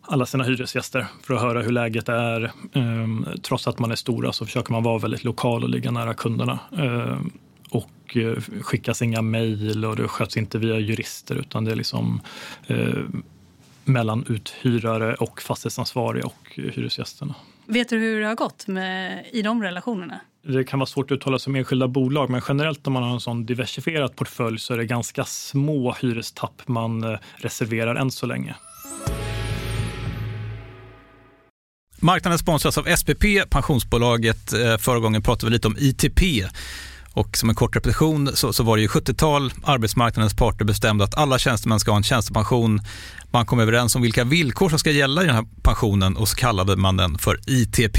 alla 0.00 0.26
sina 0.26 0.44
hyresgäster 0.44 1.06
för 1.22 1.34
att 1.34 1.40
höra 1.40 1.62
hur 1.62 1.72
läget 1.72 2.08
är. 2.08 2.52
Ehm, 2.72 3.26
trots 3.42 3.68
att 3.68 3.78
man 3.78 3.90
är 3.90 3.94
stora 3.94 4.32
så 4.32 4.46
försöker 4.46 4.72
man 4.72 4.82
vara 4.82 4.98
väldigt 4.98 5.24
lokal 5.24 5.62
och 5.62 5.68
ligga 5.68 5.90
nära 5.90 6.14
kunderna. 6.14 6.58
Ehm, 6.78 7.32
och 7.70 8.16
eh, 8.16 8.62
skickas 8.62 9.02
inga 9.02 9.22
mejl 9.22 9.84
och 9.84 9.96
det 9.96 10.08
sköts 10.08 10.36
inte 10.36 10.58
via 10.58 10.78
jurister 10.78 11.34
utan 11.34 11.64
det 11.64 11.72
är 11.72 11.76
liksom 11.76 12.20
eh, 12.66 13.04
mellan 13.84 14.24
uthyrare 14.28 15.14
och 15.14 15.42
fastighetsansvariga 15.42 16.26
och 16.26 16.50
hyresgästerna. 16.54 17.34
Vet 17.66 17.88
du 17.88 17.98
hur 17.98 18.20
det 18.20 18.26
har 18.26 18.34
gått 18.34 18.66
med, 18.66 19.26
i 19.32 19.42
de 19.42 19.62
relationerna? 19.62 20.20
Det 20.42 20.64
kan 20.64 20.78
vara 20.78 20.86
svårt 20.86 21.10
att 21.10 21.16
uttala 21.16 21.38
sig 21.38 21.50
om 21.50 21.56
enskilda 21.56 21.88
bolag, 21.88 22.30
men 22.30 22.42
generellt 22.48 22.86
om 22.86 22.92
man 22.92 23.02
har 23.02 23.10
en 23.10 23.20
sån 23.20 23.46
diversifierad 23.46 24.16
portfölj 24.16 24.58
så 24.58 24.74
är 24.74 24.78
det 24.78 24.86
ganska 24.86 25.24
små 25.24 25.96
hyrestapp 26.00 26.62
man 26.66 27.04
eh, 27.04 27.18
reserverar 27.36 27.94
än 27.94 28.10
så 28.10 28.26
länge. 28.26 28.54
Marknaden 32.02 32.38
sponsras 32.38 32.78
av 32.78 32.96
SPP, 32.96 33.24
pensionsbolaget. 33.50 34.52
Eh, 34.52 34.76
förra 34.76 34.98
gången 34.98 35.22
pratade 35.22 35.50
vi 35.50 35.52
lite 35.52 35.68
om 35.68 35.76
ITP. 35.78 36.20
Och 37.12 37.36
som 37.36 37.48
en 37.48 37.54
kort 37.54 37.76
repetition 37.76 38.30
så, 38.34 38.52
så 38.52 38.62
var 38.62 38.76
det 38.76 38.82
ju 38.82 38.88
70-tal, 38.88 39.52
arbetsmarknadens 39.64 40.36
parter 40.36 40.64
bestämde 40.64 41.04
att 41.04 41.18
alla 41.18 41.38
tjänstemän 41.38 41.80
ska 41.80 41.90
ha 41.90 41.96
en 41.96 42.02
tjänstepension. 42.02 42.80
Man 43.30 43.46
kom 43.46 43.60
överens 43.60 43.96
om 43.96 44.02
vilka 44.02 44.24
villkor 44.24 44.68
som 44.68 44.78
ska 44.78 44.90
gälla 44.90 45.22
i 45.22 45.26
den 45.26 45.34
här 45.34 45.46
pensionen 45.62 46.16
och 46.16 46.28
så 46.28 46.36
kallade 46.36 46.76
man 46.76 46.96
den 46.96 47.18
för 47.18 47.40
ITP. 47.46 47.98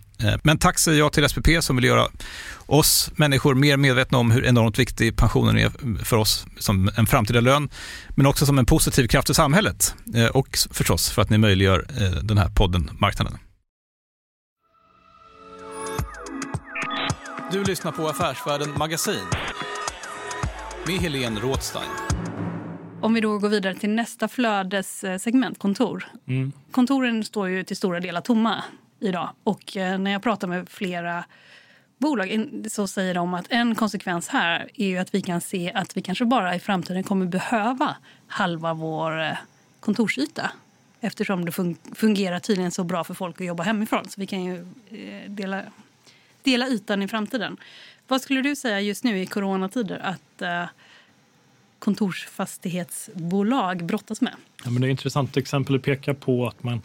men 0.43 0.57
tack 0.57 0.79
säger 0.79 0.99
jag 0.99 1.13
till 1.13 1.29
SPP 1.29 1.47
som 1.59 1.75
vill 1.75 1.85
göra 1.85 2.07
oss 2.65 3.11
människor 3.15 3.55
mer 3.55 3.77
medvetna 3.77 4.17
om 4.17 4.31
hur 4.31 4.45
enormt 4.45 4.79
viktig 4.79 5.17
pensionen 5.17 5.57
är 5.57 6.03
för 6.03 6.17
oss 6.17 6.45
som 6.57 6.91
en 6.97 7.07
framtida 7.07 7.41
lön, 7.41 7.69
men 8.15 8.25
också 8.25 8.45
som 8.45 8.59
en 8.59 8.65
positiv 8.65 9.07
kraft 9.07 9.29
i 9.29 9.33
samhället 9.33 9.95
eh, 10.15 10.25
och 10.25 10.57
förstås 10.71 11.09
för 11.09 11.21
att 11.21 11.29
ni 11.29 11.37
möjliggör 11.37 11.85
eh, 11.99 12.23
den 12.23 12.37
här 12.37 12.49
podden 12.49 12.89
Marknaden. 12.99 13.37
Du 17.51 17.63
lyssnar 17.63 17.91
på 17.91 18.07
Affärsvärlden 18.07 18.69
Magasin 18.77 19.25
med 20.87 20.95
Helene 20.95 21.39
Rådstein. 21.39 21.89
Om 23.01 23.13
vi 23.13 23.21
då 23.21 23.37
går 23.37 23.49
vidare 23.49 23.75
till 23.75 23.89
nästa 23.89 24.27
flödessegment, 24.27 25.59
kontor. 25.59 26.05
Mm. 26.27 26.51
Kontoren 26.71 27.23
står 27.23 27.49
ju 27.49 27.63
till 27.63 27.77
stora 27.77 27.99
delar 27.99 28.21
tomma 28.21 28.63
idag. 29.01 29.29
Och 29.43 29.77
eh, 29.77 29.99
när 29.99 30.11
jag 30.11 30.23
pratar 30.23 30.47
med 30.47 30.69
flera 30.69 31.25
bolag 31.97 32.49
så 32.69 32.87
säger 32.87 33.13
de 33.13 33.33
att 33.33 33.45
en 33.49 33.75
konsekvens 33.75 34.27
här 34.27 34.69
är 34.73 34.87
ju 34.87 34.97
att 34.97 35.15
vi 35.15 35.21
kan 35.21 35.41
se 35.41 35.71
att 35.75 35.97
vi 35.97 36.01
kanske 36.01 36.25
bara 36.25 36.55
i 36.55 36.59
framtiden 36.59 37.03
kommer 37.03 37.25
behöva 37.25 37.95
halva 38.27 38.73
vår 38.73 39.21
eh, 39.21 39.37
kontorsyta 39.79 40.51
eftersom 41.01 41.45
det 41.45 41.51
fungerar 41.95 42.39
tydligen 42.39 42.71
så 42.71 42.83
bra 42.83 43.03
för 43.03 43.13
folk 43.13 43.41
att 43.41 43.47
jobba 43.47 43.63
hemifrån. 43.63 44.09
Så 44.09 44.21
vi 44.21 44.27
kan 44.27 44.43
ju 44.43 44.65
eh, 44.89 45.31
dela, 45.31 45.61
dela 46.43 46.67
ytan 46.67 47.01
i 47.01 47.07
framtiden. 47.07 47.57
Vad 48.07 48.21
skulle 48.21 48.41
du 48.41 48.55
säga 48.55 48.81
just 48.81 49.03
nu 49.03 49.21
i 49.21 49.25
coronatider 49.25 49.99
att 50.03 50.41
kontorsfastighetsbolag 51.79 53.85
brottas 53.85 54.21
med? 54.21 54.33
Ja, 54.63 54.69
men 54.69 54.81
det 54.81 54.87
är 54.87 54.89
ett 54.89 54.91
intressant 54.91 55.37
exempel 55.37 55.75
att 55.75 55.81
peka 55.81 56.13
på 56.13 56.47
att 56.47 56.63
man 56.63 56.81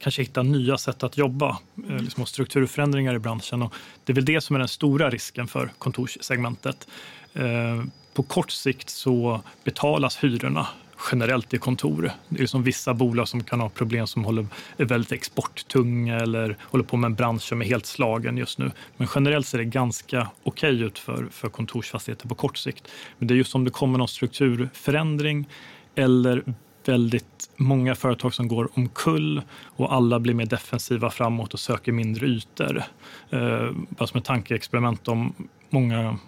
kanske 0.00 0.22
hitta 0.22 0.42
nya 0.42 0.78
sätt 0.78 1.02
att 1.02 1.16
jobba 1.16 1.58
mm. 1.88 2.04
liksom, 2.04 2.22
och 2.22 2.28
strukturförändringar 2.28 3.14
i 3.14 3.18
branschen. 3.18 3.62
Och 3.62 3.74
det 4.04 4.12
är 4.12 4.14
väl 4.14 4.24
det 4.24 4.40
som 4.40 4.56
är 4.56 4.58
den 4.58 4.68
stora 4.68 5.10
risken 5.10 5.48
för 5.48 5.70
kontorssegmentet. 5.78 6.88
Eh, 7.34 7.82
på 8.14 8.22
kort 8.22 8.50
sikt 8.50 8.90
så 8.90 9.40
betalas 9.64 10.24
hyrorna 10.24 10.66
generellt 11.12 11.54
i 11.54 11.58
kontor. 11.58 12.10
Det 12.28 12.42
är 12.42 12.46
som 12.46 12.62
vissa 12.62 12.94
bolag 12.94 13.28
som 13.28 13.44
kan 13.44 13.60
ha 13.60 13.68
problem 13.68 14.06
som 14.06 14.24
håller, 14.24 14.46
är 14.76 14.84
väldigt 14.84 15.12
exporttunga 15.12 16.16
eller 16.16 16.56
håller 16.62 16.84
på 16.84 16.96
med 16.96 17.08
en 17.08 17.14
bransch 17.14 17.42
som 17.42 17.62
är 17.62 17.66
helt 17.66 17.86
slagen 17.86 18.36
just 18.36 18.58
nu. 18.58 18.70
Men 18.96 19.08
generellt 19.14 19.46
ser 19.46 19.58
det 19.58 19.64
ganska 19.64 20.28
okej 20.42 20.74
okay 20.74 20.86
ut 20.86 20.98
för, 20.98 21.26
för 21.30 21.48
kontorsfastigheter 21.48 22.28
på 22.28 22.34
kort 22.34 22.58
sikt. 22.58 22.88
Men 23.18 23.28
det 23.28 23.34
är 23.34 23.36
just 23.36 23.54
om 23.54 23.64
det 23.64 23.70
kommer 23.70 23.98
någon 23.98 24.08
strukturförändring 24.08 25.48
eller 25.94 26.44
väldigt 26.88 27.50
många 27.56 27.94
företag 27.94 28.34
som 28.34 28.48
går 28.48 28.68
omkull 28.74 29.42
och 29.64 29.94
alla 29.94 30.20
blir 30.20 30.34
mer 30.34 30.46
defensiva 30.46 31.10
framåt 31.10 31.54
och 31.54 31.60
söker 31.60 31.92
mindre 31.92 32.26
ytor. 32.26 32.82
Eh, 33.30 33.70
bara 33.88 34.06
som 34.06 34.18
ett 34.18 34.24
tankeexperiment 34.24 35.08
om 35.08 35.34
många 35.70 36.18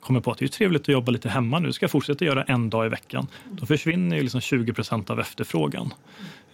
kommer 0.00 0.20
på 0.20 0.30
att 0.30 0.38
det 0.38 0.44
är 0.44 0.48
trevligt 0.48 0.82
att 0.82 0.88
jobba 0.88 1.12
lite 1.12 1.28
hemma 1.28 1.58
nu, 1.58 1.72
ska 1.72 1.84
jag 1.84 1.90
fortsätta 1.90 2.24
göra 2.24 2.42
en 2.42 2.70
dag 2.70 2.86
i 2.86 2.88
veckan. 2.88 3.26
Då 3.50 3.66
försvinner 3.66 4.16
ju 4.16 4.22
liksom 4.22 4.40
20 4.40 4.72
procent 4.72 5.10
av 5.10 5.20
efterfrågan. 5.20 5.94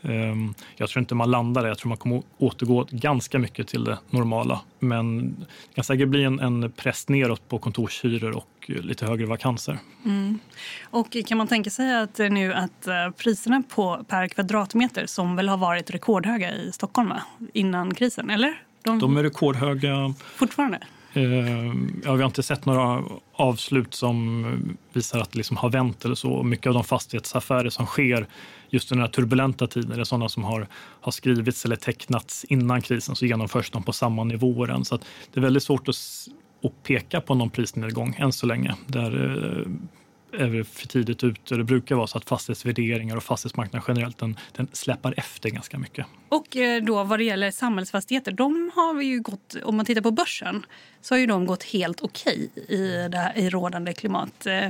Ehm, 0.04 0.54
jag 0.76 0.88
tror 0.88 1.00
inte 1.00 1.14
man 1.14 1.30
landar 1.30 1.62
där. 1.62 1.68
Jag 1.68 1.78
tror 1.78 1.88
man 1.88 1.98
kommer 1.98 2.22
återgå 2.38 2.86
ganska 2.90 3.38
mycket 3.38 3.68
till 3.68 3.84
det 3.84 3.98
normala. 4.10 4.60
Men 4.78 5.34
det 5.40 5.74
kan 5.74 5.84
säkert 5.84 6.08
bli 6.08 6.24
en, 6.24 6.40
en 6.40 6.72
press 6.72 7.08
neråt 7.08 7.48
på 7.48 7.58
kontorshyror 7.58 8.36
och 8.36 8.48
lite 8.66 9.06
högre 9.06 9.26
vakanser. 9.26 9.78
Mm. 10.04 10.38
Och 10.82 11.16
kan 11.26 11.38
man 11.38 11.46
tänka 11.46 11.70
sig 11.70 11.96
att 11.96 12.18
nu 12.18 12.54
att 12.54 12.86
eh, 12.86 13.10
priserna 13.16 13.62
på, 13.74 14.04
per 14.08 14.28
kvadratmeter 14.28 15.06
som 15.06 15.36
väl 15.36 15.48
har 15.48 15.56
varit 15.56 15.90
rekordhöga 15.90 16.54
i 16.54 16.72
Stockholm 16.72 17.08
va? 17.08 17.22
innan 17.52 17.94
krisen, 17.94 18.30
eller? 18.30 18.62
De, 18.82 18.98
De 18.98 19.16
är 19.16 19.22
rekordhöga. 19.22 20.14
Fortfarande? 20.34 20.78
Eh, 21.14 21.74
ja, 22.04 22.14
vi 22.14 22.22
har 22.22 22.26
inte 22.26 22.42
sett 22.42 22.66
några 22.66 23.02
avslut 23.32 23.94
som 23.94 24.76
visar 24.92 25.18
att 25.18 25.32
det 25.32 25.38
liksom 25.38 25.56
har 25.56 25.70
vänt 25.70 26.04
eller 26.04 26.14
så. 26.14 26.42
Mycket 26.42 26.66
av 26.66 26.74
de 26.74 26.84
fastighetsaffärer 26.84 27.70
som 27.70 27.86
sker 27.86 28.26
just 28.70 28.92
under 28.92 29.06
turbulenta 29.06 29.66
tiden 29.66 30.00
är 30.00 30.04
sådana 30.04 30.28
som 30.28 30.44
har, 30.44 30.66
har 31.00 31.12
skrivits 31.12 31.64
eller 31.64 31.76
tecknats 31.76 32.44
innan 32.44 32.82
krisen 32.82 33.16
så 33.16 33.26
genomförs 33.26 33.70
de 33.70 33.82
på 33.82 33.92
samma 33.92 34.24
nivåer 34.24 34.68
än. 34.68 34.84
Så 34.84 34.96
det 35.32 35.40
är 35.40 35.42
väldigt 35.42 35.62
svårt 35.62 35.88
att, 35.88 35.96
att 36.64 36.82
peka 36.82 37.20
på 37.20 37.34
någon 37.34 37.50
prisnedgång 37.50 38.14
än 38.18 38.32
så 38.32 38.46
länge. 38.46 38.74
Där, 38.86 39.36
eh, 39.36 39.72
är 40.38 40.46
vi 40.46 40.64
för 40.64 40.88
tidigt 40.88 41.24
ute. 41.24 41.56
Det 41.56 41.64
brukar 41.64 41.94
vara 41.94 42.06
så 42.06 42.18
att 42.18 42.28
fastighetsvärderingar 42.28 43.16
och 43.16 43.22
fastighetsmarknaden 43.22 43.84
generellt 43.88 44.18
den, 44.18 44.38
den 44.52 44.68
släpar 44.72 45.14
efter 45.16 45.50
ganska 45.50 45.78
mycket. 45.78 46.06
Och 46.28 46.56
eh, 46.56 46.82
då 46.82 47.04
vad 47.04 47.18
det 47.18 47.24
gäller 47.24 47.50
samhällsfastigheter, 47.50 48.32
de 48.32 48.70
har 48.74 48.94
vi 48.94 49.04
ju 49.04 49.20
gått, 49.20 49.56
om 49.62 49.76
man 49.76 49.86
tittar 49.86 50.02
på 50.02 50.10
börsen, 50.10 50.66
så 51.00 51.14
har 51.14 51.20
ju 51.20 51.26
de 51.26 51.46
gått 51.46 51.62
helt 51.62 52.00
okej 52.00 52.48
okay 52.56 52.76
i, 52.76 53.10
i 53.36 53.50
rådande 53.50 53.92
klimat. 53.92 54.46
Eh, 54.46 54.68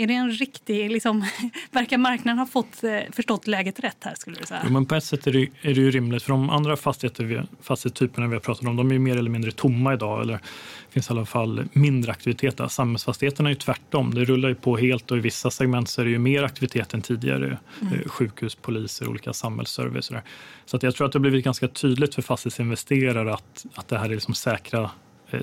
är 0.00 0.06
det 0.06 0.14
en 0.14 0.30
riktig... 0.30 0.90
Liksom, 0.90 1.24
verkar 1.70 1.98
marknaden 1.98 2.38
ha 2.38 2.46
fått, 2.46 2.84
eh, 2.84 2.98
förstått 3.12 3.46
läget 3.46 3.80
rätt 3.80 3.96
här? 4.00 4.14
skulle 4.14 4.36
du 4.36 4.46
säga? 4.46 4.60
Jo, 4.64 4.72
men 4.72 4.86
på 4.86 4.94
ett 4.94 5.04
sätt 5.04 5.26
är 5.26 5.32
det, 5.32 5.40
är 5.40 5.74
det 5.74 5.80
ju 5.80 5.90
rimligt. 5.90 6.22
För 6.22 6.32
de 6.32 6.50
andra 6.50 6.76
fastigheter 6.76 7.46
fastighetstyperna 7.62 8.26
vi 8.26 8.34
har 8.34 8.40
pratat 8.40 8.66
om 8.66 8.76
de 8.76 8.90
är 8.90 8.98
mer 8.98 9.16
eller 9.16 9.30
mindre 9.30 9.52
tomma 9.52 9.94
idag. 9.94 10.22
Eller 10.22 10.32
det 10.32 10.92
finns 10.92 11.10
i 11.10 11.12
alla 11.12 11.26
fall 11.26 11.64
mindre 11.72 12.12
aktivitet 12.12 12.56
där. 12.56 12.68
Samhällsfastigheterna 12.68 13.48
är 13.48 13.52
ju 13.52 13.58
tvärtom. 13.58 14.14
Det 14.14 14.24
rullar 14.24 14.48
ju 14.48 14.54
på 14.54 14.76
helt 14.76 15.10
och 15.10 15.16
i 15.16 15.20
vissa 15.20 15.50
segment 15.50 15.88
så 15.88 16.00
är 16.00 16.04
det 16.04 16.10
ju 16.10 16.18
mer 16.18 16.42
aktivitet 16.42 16.94
än 16.94 17.02
tidigare. 17.02 17.58
Mm. 17.80 17.94
Eh, 17.94 18.08
sjukhus, 18.08 18.54
poliser, 18.54 19.08
olika 19.08 19.32
samhällsservice. 19.32 20.06
Så, 20.06 20.20
så 20.66 20.76
att 20.76 20.82
jag 20.82 20.94
tror 20.94 21.06
att 21.06 21.12
det 21.12 21.18
har 21.18 21.20
blivit 21.20 21.44
ganska 21.44 21.68
tydligt 21.68 22.14
för 22.14 22.22
fastighetsinvesterare 22.22 23.34
att, 23.34 23.66
att 23.74 23.88
det 23.88 23.98
här 23.98 24.04
är 24.04 24.14
liksom 24.14 24.34
säkra 24.34 24.90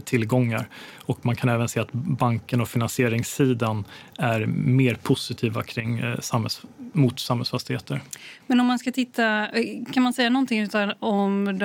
tillgångar. 0.06 0.70
Och 1.06 1.26
man 1.26 1.36
kan 1.36 1.50
även 1.50 1.70
se 1.70 1.80
att 1.80 1.92
banken 1.92 2.62
och 2.62 2.70
finansieringssidan 2.70 3.86
är 4.18 4.46
mer 4.46 4.96
positiva 4.96 5.64
kring 5.64 6.00
eh, 6.00 6.20
samhälls, 6.20 6.62
mot 6.94 7.20
samhällsfastigheter. 7.20 8.02
Men 8.48 8.60
om 8.60 8.68
man 8.68 8.80
ska 8.80 8.92
titta, 8.92 9.48
kan 9.94 10.04
man 10.04 10.14
säga 10.14 10.30
någonting 10.30 10.70
om 11.00 11.60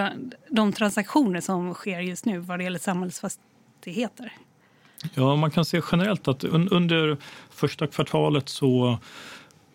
de 0.49 0.73
transaktioner 0.73 1.41
som 1.41 1.75
sker 1.75 2.01
just 2.01 2.25
nu 2.25 2.39
vad 2.39 2.59
det 2.59 2.65
gäller 2.65 2.79
samhällsfastigheter? 2.79 4.33
Ja, 5.15 5.37
man 5.37 5.51
kan 5.51 5.65
se 5.65 5.81
generellt 5.93 6.29
att 6.29 6.45
under 6.45 7.17
första 7.51 7.87
kvartalet 7.87 8.49
så 8.49 8.99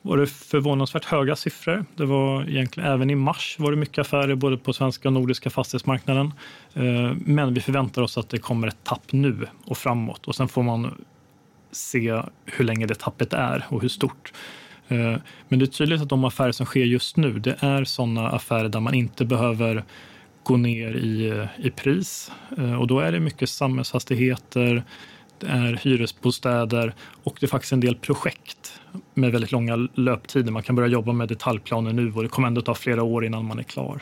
var 0.07 0.17
det 0.17 0.27
förvånansvärt 0.27 1.05
höga 1.05 1.35
siffror. 1.35 1.85
Det 1.95 2.05
var 2.05 2.49
egentligen, 2.49 2.91
även 2.91 3.09
i 3.09 3.15
mars 3.15 3.55
var 3.59 3.71
det 3.71 3.77
mycket 3.77 3.97
affärer 3.97 4.35
både 4.35 4.57
på 4.57 4.73
svenska 4.73 5.09
och 5.09 5.13
nordiska 5.13 5.49
fastighetsmarknaden. 5.49 6.33
Eh, 6.73 7.13
men 7.25 7.53
vi 7.53 7.61
förväntar 7.61 8.01
oss 8.01 8.17
att 8.17 8.29
det 8.29 8.37
kommer 8.37 8.67
ett 8.67 8.83
tapp 8.83 9.11
nu 9.11 9.47
och 9.65 9.77
framåt 9.77 10.27
och 10.27 10.35
sen 10.35 10.47
får 10.47 10.63
man 10.63 11.05
se 11.71 12.21
hur 12.45 12.65
länge 12.65 12.85
det 12.85 12.95
tappet 12.95 13.33
är 13.33 13.65
och 13.69 13.81
hur 13.81 13.89
stort. 13.89 14.33
Eh, 14.87 15.15
men 15.47 15.59
det 15.59 15.65
är 15.65 15.67
tydligt 15.67 16.01
att 16.01 16.09
de 16.09 16.23
affärer 16.23 16.51
som 16.51 16.65
sker 16.65 16.85
just 16.85 17.17
nu, 17.17 17.39
det 17.39 17.55
är 17.59 17.83
sådana 17.83 18.29
affärer 18.29 18.69
där 18.69 18.79
man 18.79 18.93
inte 18.93 19.25
behöver 19.25 19.83
gå 20.43 20.57
ner 20.57 20.95
i, 20.95 21.47
i 21.57 21.69
pris. 21.69 22.31
Eh, 22.57 22.73
och 22.73 22.87
då 22.87 22.99
är 22.99 23.11
det 23.11 23.19
mycket 23.19 23.49
samhällsfastigheter, 23.49 24.83
det 25.39 25.47
är 25.47 25.79
hyresbostäder 25.83 26.93
och 27.23 27.37
det 27.39 27.45
är 27.45 27.47
faktiskt 27.47 27.73
en 27.73 27.79
del 27.79 27.95
projekt 27.95 28.79
med 29.13 29.31
väldigt 29.31 29.51
långa 29.51 29.75
löptider. 29.93 30.51
Man 30.51 30.63
kan 30.63 30.75
börja 30.75 30.87
jobba 30.87 31.13
med 31.13 31.27
detaljplaner 31.27 31.93
nu 31.93 32.13
och 32.13 32.23
det 32.23 32.29
kommer 32.29 32.47
ändå 32.47 32.61
ta 32.61 32.75
flera 32.75 33.03
år 33.03 33.25
innan 33.25 33.45
man 33.45 33.59
är 33.59 33.63
klar. 33.63 34.01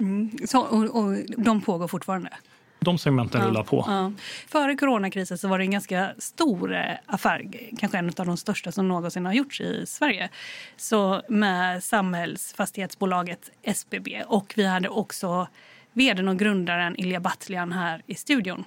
Mm. 0.00 0.30
Så, 0.46 0.60
och, 0.60 1.04
och 1.04 1.16
de 1.36 1.60
pågår 1.60 1.88
fortfarande? 1.88 2.30
De 2.78 2.98
segmenten 2.98 3.40
ja, 3.40 3.46
rullar 3.46 3.62
på. 3.62 3.84
Ja. 3.86 4.12
Före 4.48 4.76
coronakrisen 4.76 5.38
så 5.38 5.48
var 5.48 5.58
det 5.58 5.64
en 5.64 5.70
ganska 5.70 6.10
stor 6.18 6.74
eh, 6.74 6.80
affär, 7.06 7.50
kanske 7.78 7.98
en 7.98 8.12
av 8.16 8.26
de 8.26 8.36
största 8.36 8.72
som 8.72 8.88
någonsin 8.88 9.26
har 9.26 9.32
gjorts 9.32 9.60
i 9.60 9.86
Sverige, 9.86 10.28
så 10.76 11.22
med 11.28 11.84
samhällsfastighetsbolaget 11.84 13.50
SBB. 13.62 14.22
Och 14.26 14.54
vi 14.56 14.66
hade 14.66 14.88
också 14.88 15.48
vd 15.92 16.22
och 16.22 16.38
grundaren 16.38 17.00
Ilja 17.00 17.20
Batljan 17.20 17.72
här 17.72 18.02
i 18.06 18.14
studion 18.14 18.64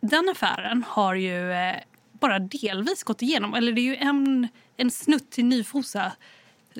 den 0.00 0.28
affären 0.28 0.84
har 0.88 1.14
ju 1.14 1.52
eh, 1.52 1.76
bara 2.20 2.38
delvis 2.38 3.02
gått 3.02 3.22
igenom. 3.22 3.54
Eller 3.54 3.72
det 3.72 3.80
är 3.80 3.90
ju 3.90 3.96
en, 3.96 4.48
en 4.76 4.90
snutt 4.90 5.30
till 5.30 5.44
Nyfosa 5.44 6.12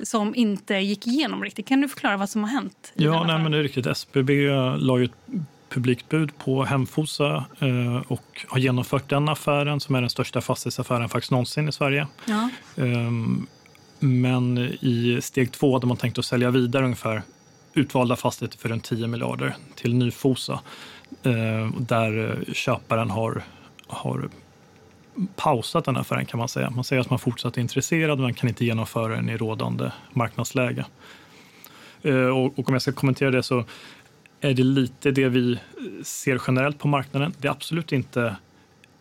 som 0.03 0.35
inte 0.35 0.75
gick 0.75 1.07
igenom 1.07 1.43
riktigt. 1.43 1.67
Kan 1.67 1.81
du 1.81 1.87
förklara 1.87 2.17
vad 2.17 2.29
som 2.29 2.43
har 2.43 2.49
hänt? 2.49 2.93
Ja, 2.95 3.23
nej, 3.23 3.39
men 3.39 3.51
det 3.51 3.57
är 3.57 3.63
riktigt. 3.63 3.85
SBB 3.85 4.29
la 4.77 4.99
ju 4.99 5.05
ett 5.05 5.45
publikt 5.69 6.09
bud 6.09 6.37
på 6.37 6.63
Hemfosa 6.63 7.45
eh, 7.59 7.97
och 8.07 8.45
har 8.47 8.59
genomfört 8.59 9.09
den 9.09 9.29
affären 9.29 9.79
som 9.79 9.95
är 9.95 10.01
den 10.01 10.09
största 10.09 10.41
fastighetsaffären 10.41 11.09
faktiskt 11.09 11.31
någonsin 11.31 11.69
i 11.69 11.71
Sverige. 11.71 12.07
Ja. 12.25 12.49
Eh, 12.75 13.11
men 13.99 14.57
i 14.81 15.19
steg 15.21 15.51
två 15.51 15.73
hade 15.73 15.87
man 15.87 15.97
tänkt 15.97 16.19
att 16.19 16.25
sälja 16.25 16.51
vidare 16.51 16.83
ungefär 16.83 17.21
utvalda 17.73 18.15
fastigheter 18.15 18.57
för 18.57 18.69
runt 18.69 18.83
10 18.83 19.07
miljarder 19.07 19.55
till 19.75 19.93
Nyfosa. 19.93 20.59
Eh, 21.23 21.79
där 21.79 22.43
köparen 22.53 23.09
har, 23.09 23.43
har 23.87 24.29
pausat 25.35 25.85
den 25.85 25.97
affären 25.97 26.25
kan 26.25 26.37
man 26.37 26.47
säga. 26.47 26.69
Man 26.69 26.83
säger 26.83 27.01
att 27.01 27.09
man 27.09 27.19
fortsatt 27.19 27.57
är 27.57 27.61
intresserad 27.61 28.19
men 28.19 28.33
kan 28.33 28.49
inte 28.49 28.65
genomföra 28.65 29.15
den 29.15 29.29
i 29.29 29.37
rådande 29.37 29.91
marknadsläge. 30.13 30.85
Eh, 32.01 32.27
och, 32.27 32.59
och 32.59 32.69
om 32.69 32.73
jag 32.73 32.81
ska 32.81 32.91
kommentera 32.91 33.31
det 33.31 33.43
så 33.43 33.65
är 34.41 34.53
det 34.53 34.63
lite 34.63 35.11
det 35.11 35.29
vi 35.29 35.59
ser 36.03 36.41
generellt 36.47 36.79
på 36.79 36.87
marknaden. 36.87 37.33
Det 37.37 37.47
är 37.47 37.51
absolut 37.51 37.91
inte 37.91 38.35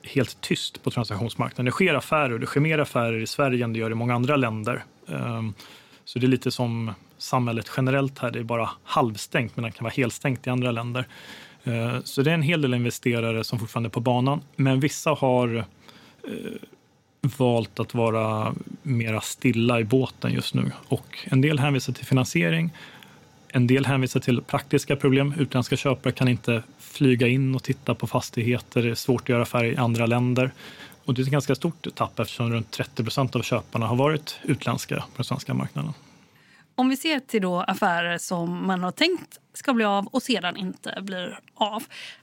helt 0.02 0.40
tyst 0.40 0.82
på 0.82 0.90
transaktionsmarknaden. 0.90 1.64
Det 1.64 1.70
sker 1.70 1.94
affärer 1.94 2.38
det 2.38 2.46
sker 2.46 2.60
mer 2.60 2.78
affärer 2.78 3.20
i 3.20 3.26
Sverige 3.26 3.64
än 3.64 3.72
det 3.72 3.78
gör 3.78 3.90
i 3.90 3.94
många 3.94 4.14
andra 4.14 4.36
länder. 4.36 4.84
Ehm, 5.08 5.54
så 6.04 6.18
det 6.18 6.26
är 6.26 6.28
lite 6.28 6.50
som 6.50 6.92
samhället 7.18 7.70
generellt 7.76 8.18
här. 8.18 8.30
Det 8.30 8.38
är 8.38 8.44
bara 8.44 8.70
halvstängt 8.84 9.56
men 9.56 9.64
det 9.64 9.70
kan 9.70 9.84
vara 9.84 9.94
helstängt 9.96 10.46
i 10.46 10.50
andra 10.50 10.70
länder. 10.70 11.06
Ehm, 11.64 12.02
så 12.04 12.22
det 12.22 12.30
är 12.30 12.34
en 12.34 12.42
hel 12.42 12.62
del 12.62 12.74
investerare 12.74 13.44
som 13.44 13.58
fortfarande 13.58 13.88
är 13.88 13.90
på 13.90 14.00
banan, 14.00 14.40
men 14.56 14.80
vissa 14.80 15.10
har 15.10 15.64
Eh, 16.24 16.32
valt 17.38 17.80
att 17.80 17.94
vara 17.94 18.54
mera 18.82 19.20
stilla 19.20 19.80
i 19.80 19.84
båten 19.84 20.32
just 20.32 20.54
nu. 20.54 20.72
Och 20.88 21.18
en 21.24 21.40
del 21.40 21.58
hänvisar 21.58 21.92
till 21.92 22.06
finansiering, 22.06 22.70
en 23.48 23.66
del 23.66 23.86
hänvisar 23.86 24.20
till 24.20 24.42
praktiska 24.42 24.96
problem. 24.96 25.34
Utländska 25.38 25.76
köpare 25.76 26.12
kan 26.12 26.28
inte 26.28 26.62
flyga 26.78 27.28
in 27.28 27.54
och 27.54 27.62
titta 27.62 27.94
på 27.94 28.06
fastigheter. 28.06 28.82
Det 28.82 28.90
är 28.90 28.94
svårt 28.94 29.22
att 29.22 29.28
göra 29.28 29.42
affärer 29.42 29.72
i 29.72 29.76
andra 29.76 30.06
länder. 30.06 30.50
Och 31.04 31.14
det 31.14 31.22
är 31.22 31.22
ett 31.22 31.30
ganska 31.30 31.54
stort 31.54 31.86
tapp 31.94 32.18
eftersom 32.18 32.52
runt 32.52 32.70
30 32.70 33.04
procent 33.04 33.36
av 33.36 33.42
köparna 33.42 33.86
har 33.86 33.96
varit 33.96 34.40
utländska 34.42 34.96
på 34.96 35.16
den 35.16 35.24
svenska 35.24 35.54
marknaden. 35.54 35.92
Om 36.74 36.88
vi 36.88 36.96
ser 36.96 37.20
till 37.20 37.42
då 37.42 37.60
affärer 37.60 38.18
som 38.18 38.66
man 38.66 38.82
har 38.82 38.90
tänkt 38.90 39.40
ska 39.52 39.72
bli 39.72 39.84
av 39.84 40.06
och 40.06 40.22
sedan 40.22 40.56
inte 40.56 40.98
blir 41.02 41.38
av 41.54 41.82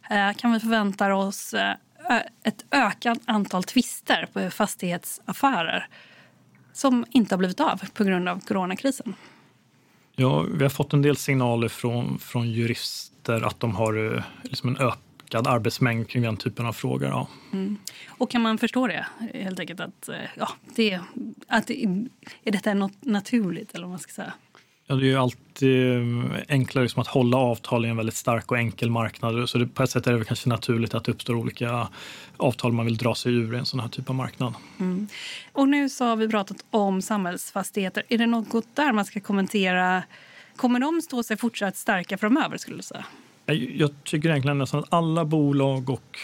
eh, 0.10 0.34
kan 0.34 0.54
vi 0.54 0.60
förvänta 0.60 1.16
oss 1.16 1.54
eh, 1.54 1.74
ett 2.44 2.66
ökat 2.72 3.20
antal 3.26 3.64
tvister 3.64 4.28
på 4.34 4.50
fastighetsaffärer 4.50 5.88
som 6.74 7.06
inte 7.10 7.36
har 7.36 7.38
blivit 7.38 7.60
av 7.60 7.82
på 7.94 8.04
grund 8.04 8.30
av 8.30 8.40
coronakrisen. 8.40 9.16
Ja, 10.16 10.42
vi 10.42 10.64
har 10.64 10.70
fått 10.70 10.94
en 10.94 11.02
del 11.02 11.18
signaler 11.18 11.68
från, 11.68 12.20
från 12.20 12.52
jurister 12.52 13.42
att 13.42 13.60
de 13.60 13.76
har 13.76 14.16
eh, 14.16 14.24
liksom 14.44 14.70
en 14.70 14.78
ökad 14.78 15.48
arbetsmängd 15.48 16.10
kring 16.10 16.24
den 16.24 16.38
typen 16.38 16.66
av 16.66 16.74
frågor. 16.74 17.08
Ja. 17.08 17.28
Mm. 17.54 17.78
Och 18.08 18.32
kan 18.32 18.42
man 18.42 18.58
förstå 18.58 18.88
det? 18.88 19.06
helt 19.34 19.60
enkelt 19.60 19.80
att, 19.80 20.10
ja, 20.36 20.50
det, 20.76 21.00
att 21.48 21.70
Är 21.70 22.52
detta 22.52 22.74
något 22.74 23.06
naturligt? 23.06 23.74
eller 23.74 23.84
vad 23.84 23.90
man 23.90 24.00
ska 24.00 24.12
säga? 24.12 24.34
Ja, 24.90 24.96
det 24.96 25.06
är 25.06 25.10
ju 25.10 25.18
alltid 25.18 25.92
eh, 25.92 26.42
enklare 26.50 26.84
liksom 26.84 27.02
att 27.02 27.08
hålla 27.08 27.38
avtal 27.38 27.86
i 27.86 27.90
en 27.90 27.98
väldigt 27.98 28.16
stark 28.16 28.52
och 28.52 28.58
enkel 28.58 28.90
marknad. 28.90 29.50
Så 29.50 29.58
det, 29.58 29.68
på 29.68 29.84
ett 29.84 29.90
sätt 29.90 30.08
är 30.08 30.14
det 30.14 30.26
kanske 30.26 30.50
naturligt 30.50 30.94
att 30.94 31.04
det 31.04 31.12
uppstår 31.12 31.36
olika 31.36 31.88
avtal 32.38 32.74
man 32.74 32.86
vill 32.86 32.98
dra 32.98 33.16
sig 33.16 33.34
ur 33.34 33.56
i 33.56 33.58
en 33.58 33.66
sån 33.66 33.80
här 33.80 33.88
typ 33.88 34.10
av 34.10 34.16
marknad. 34.16 34.54
Mm. 34.80 35.08
Och 35.54 35.68
nu 35.68 35.90
så 35.90 36.06
har 36.06 36.16
vi 36.16 36.28
pratat 36.28 36.58
om 36.70 37.02
samhällsfastigheter. 37.02 38.04
Är 38.10 38.18
det 38.18 38.26
något 38.26 38.76
där 38.76 38.92
man 38.92 39.06
ska 39.06 39.20
kommentera? 39.20 40.04
Kommer 40.56 40.80
de 40.80 41.02
stå 41.02 41.24
sig 41.24 41.38
fortsatt 41.38 41.78
starka 41.78 42.18
framöver? 42.18 42.58
skulle 42.58 42.78
du 42.78 42.84
säga? 42.84 43.06
Jag 43.54 43.90
tycker 44.04 44.30
egentligen 44.30 44.58
nästan 44.58 44.80
att 44.80 44.94
alla 44.94 45.26
bolag 45.26 45.90
och 45.90 46.20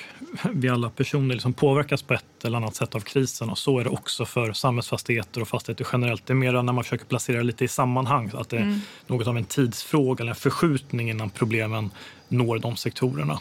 vi 0.52 0.70
alla 0.70 0.90
personer 0.90 1.34
liksom 1.34 1.54
påverkas 1.54 2.02
på 2.02 2.14
ett 2.14 2.46
eller 2.46 2.58
annat 2.58 2.76
sätt 2.76 2.96
av 2.96 3.00
krisen. 3.00 3.50
Och 3.50 3.58
så 3.58 3.80
är 3.80 3.84
det 3.84 3.90
också 3.90 4.26
för 4.26 4.54
samhällsfastigheter 4.54 5.42
och 5.42 5.48
fastigheter 5.48 5.88
generellt. 5.92 6.26
Det 6.26 6.34
är 6.34 6.36
mer 6.36 6.52
när 6.52 6.74
man 6.74 6.84
försöker 6.84 7.06
placera 7.06 7.42
lite 7.42 7.66
i 7.66 7.68
sammanhang. 7.68 8.32
Att 8.34 8.50
det 8.50 8.58
är 8.58 8.62
mm. 8.62 8.80
något 9.08 9.28
av 9.28 9.38
en 9.38 9.46
tidsfråga 9.46 10.22
eller 10.22 10.32
en 10.32 10.36
förskjutning 10.36 11.10
innan 11.10 11.30
problemen 11.30 11.92
når 12.28 12.60
de 12.60 12.76
sektorerna. 12.76 13.40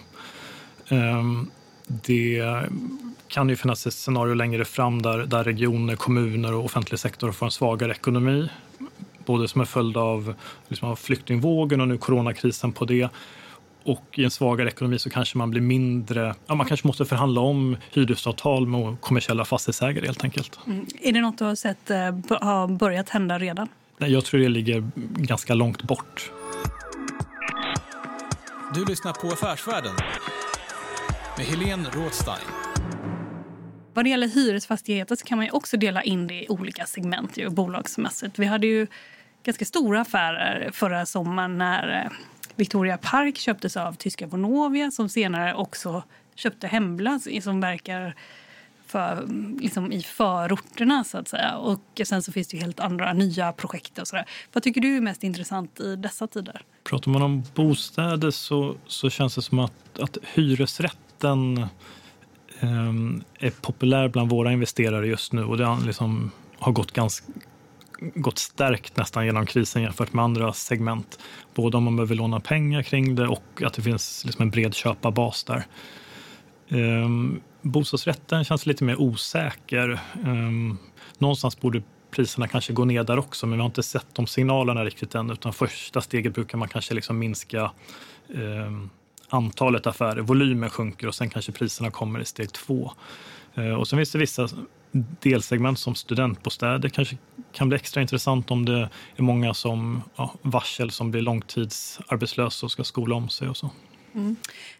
Ehm, 0.88 1.50
det 1.86 2.42
kan 3.28 3.48
ju 3.48 3.56
finnas 3.56 3.86
ett 3.86 3.94
scenario 3.94 4.34
längre 4.34 4.64
fram 4.64 5.02
där, 5.02 5.18
där 5.18 5.44
regioner, 5.44 5.96
kommuner 5.96 6.54
och 6.54 6.64
offentlig 6.64 7.00
sektor 7.00 7.32
får 7.32 7.46
en 7.46 7.52
svagare 7.52 7.92
ekonomi. 7.92 8.48
Både 9.24 9.48
som 9.48 9.60
en 9.60 9.66
följd 9.66 9.96
av, 9.96 10.34
liksom 10.68 10.88
av 10.88 10.96
flyktingvågen 10.96 11.80
och 11.80 11.88
nu 11.88 11.98
coronakrisen 11.98 12.72
på 12.72 12.84
det 12.84 13.08
och 13.84 14.18
i 14.18 14.24
en 14.24 14.30
svagare 14.30 14.68
ekonomi 14.68 14.98
så 14.98 15.10
kanske 15.10 15.38
man 15.38 15.50
blir 15.50 15.60
mindre, 15.60 16.34
ja, 16.46 16.54
man 16.54 16.66
kanske 16.66 16.86
måste 16.86 17.04
förhandla 17.04 17.40
om 17.40 17.76
hyresavtal 17.90 18.66
med 18.66 19.00
kommersiella 19.00 19.44
fastighetsägare 19.44 20.06
helt 20.06 20.24
enkelt. 20.24 20.58
Mm. 20.66 20.86
Är 21.00 21.12
det 21.12 21.20
något 21.20 21.38
du 21.38 21.44
har 21.44 21.54
sett 21.54 21.90
eh, 21.90 21.98
har 22.40 22.68
börjat 22.68 23.08
hända 23.08 23.38
redan? 23.38 23.68
Nej, 23.98 24.12
jag 24.12 24.24
tror 24.24 24.40
det 24.40 24.48
ligger 24.48 24.90
ganska 25.16 25.54
långt 25.54 25.82
bort. 25.82 26.30
Du 28.74 28.84
lyssnar 28.84 29.12
på 29.12 29.26
Affärsvärlden 29.26 29.94
med 31.36 31.46
Helene 31.46 31.88
Rådstein. 31.92 32.46
Vad 33.94 34.04
det 34.04 34.08
gäller 34.08 34.28
hyresfastigheter 34.28 35.16
så 35.16 35.24
kan 35.24 35.38
man 35.38 35.48
också 35.52 35.76
dela 35.76 36.02
in 36.02 36.26
det 36.26 36.34
i 36.34 36.46
olika 36.48 36.86
segment 36.86 37.36
ju, 37.36 37.48
bolagsmässigt. 37.48 38.38
Vi 38.38 38.46
hade 38.46 38.66
ju 38.66 38.86
ganska 39.44 39.64
stora 39.64 40.00
affärer 40.00 40.70
förra 40.72 41.06
sommaren 41.06 41.58
när 41.58 42.04
eh, 42.04 42.10
Victoria 42.56 42.98
Park 42.98 43.38
köptes 43.38 43.76
av 43.76 43.92
tyska 43.92 44.26
Vonovia 44.26 44.90
som 44.90 45.08
senare 45.08 45.54
också 45.54 46.02
köpte 46.34 46.66
Hembla 46.66 47.20
som 47.42 47.60
verkar 47.60 48.14
för, 48.86 49.26
liksom 49.60 49.92
i 49.92 50.02
förorterna. 50.02 51.04
så 51.04 51.18
att 51.18 51.28
säga. 51.28 51.56
Och 51.56 52.00
Sen 52.04 52.22
så 52.22 52.32
finns 52.32 52.48
det 52.48 52.56
helt 52.56 52.80
andra 52.80 53.12
nya 53.12 53.52
projekt. 53.52 53.98
och 53.98 54.08
så 54.08 54.22
Vad 54.52 54.62
tycker 54.62 54.80
du 54.80 54.96
är 54.96 55.00
mest 55.00 55.24
intressant 55.24 55.80
i 55.80 55.96
dessa 55.96 56.26
tider? 56.26 56.62
Pratar 56.84 57.10
man 57.10 57.22
om 57.22 57.42
bostäder 57.54 58.30
så, 58.30 58.74
så 58.86 59.10
känns 59.10 59.34
det 59.34 59.42
som 59.42 59.58
att, 59.58 59.98
att 60.00 60.18
hyresrätten 60.34 61.58
eh, 62.60 63.46
är 63.46 63.50
populär 63.50 64.08
bland 64.08 64.30
våra 64.30 64.52
investerare 64.52 65.06
just 65.06 65.32
nu. 65.32 65.44
och 65.44 65.56
Det 65.56 65.78
liksom 65.86 66.30
har 66.58 66.72
gått 66.72 66.92
ganska 66.92 67.26
gått 68.14 68.38
stärkt 68.38 68.96
nästan 68.96 69.26
genom 69.26 69.46
krisen 69.46 69.82
jämfört 69.82 70.12
med 70.12 70.24
andra 70.24 70.52
segment. 70.52 71.18
Både 71.54 71.76
om 71.76 71.84
man 71.84 71.96
behöver 71.96 72.14
låna 72.14 72.40
pengar 72.40 72.82
kring 72.82 73.14
det 73.14 73.28
och 73.28 73.62
att 73.64 73.74
det 73.74 73.82
finns 73.82 74.24
liksom 74.24 74.42
en 74.42 74.50
bred 74.50 74.74
köparbas 74.74 75.44
där. 75.44 75.66
Um, 76.68 77.40
bostadsrätten 77.62 78.44
känns 78.44 78.66
lite 78.66 78.84
mer 78.84 79.00
osäker. 79.00 80.00
Um, 80.24 80.78
någonstans 81.18 81.60
borde 81.60 81.82
priserna 82.10 82.48
kanske 82.48 82.72
gå 82.72 82.84
ner 82.84 83.04
där 83.04 83.18
också, 83.18 83.46
men 83.46 83.58
vi 83.58 83.60
har 83.60 83.66
inte 83.66 83.82
sett 83.82 84.14
de 84.14 84.26
signalerna 84.26 84.84
riktigt 84.84 85.14
än. 85.14 85.30
Utan 85.30 85.52
första 85.52 86.00
steget 86.00 86.34
brukar 86.34 86.58
man 86.58 86.68
kanske 86.68 86.94
liksom 86.94 87.18
minska 87.18 87.70
um, 88.28 88.90
antalet 89.28 89.86
affärer, 89.86 90.20
volymen 90.20 90.70
sjunker 90.70 91.06
och 91.06 91.14
sen 91.14 91.30
kanske 91.30 91.52
priserna 91.52 91.90
kommer 91.90 92.20
i 92.20 92.24
steg 92.24 92.52
två. 92.52 92.92
Uh, 93.58 93.74
och 93.74 93.88
sen 93.88 93.98
finns 93.98 94.12
det 94.12 94.18
vissa 94.18 94.48
delsegment 95.20 95.78
som 95.78 95.94
studentbostäder 95.94 96.88
kanske 96.88 97.16
kan 97.52 97.68
bli 97.68 97.76
extra 97.76 98.02
intressant 98.02 98.50
om 98.50 98.64
det 98.64 98.88
är 99.16 99.22
många 99.22 99.54
som 99.54 100.02
ja, 100.16 100.34
varsel 100.42 100.90
som 100.90 101.10
blir 101.10 101.22
långtidsarbetslösa 101.22 102.66
och 102.66 102.72
ska 102.72 102.84
skola 102.84 103.14
om 103.14 103.28
sig 103.28 103.48
och 103.48 103.56
så. 103.56 103.70
Mm. 104.14 104.36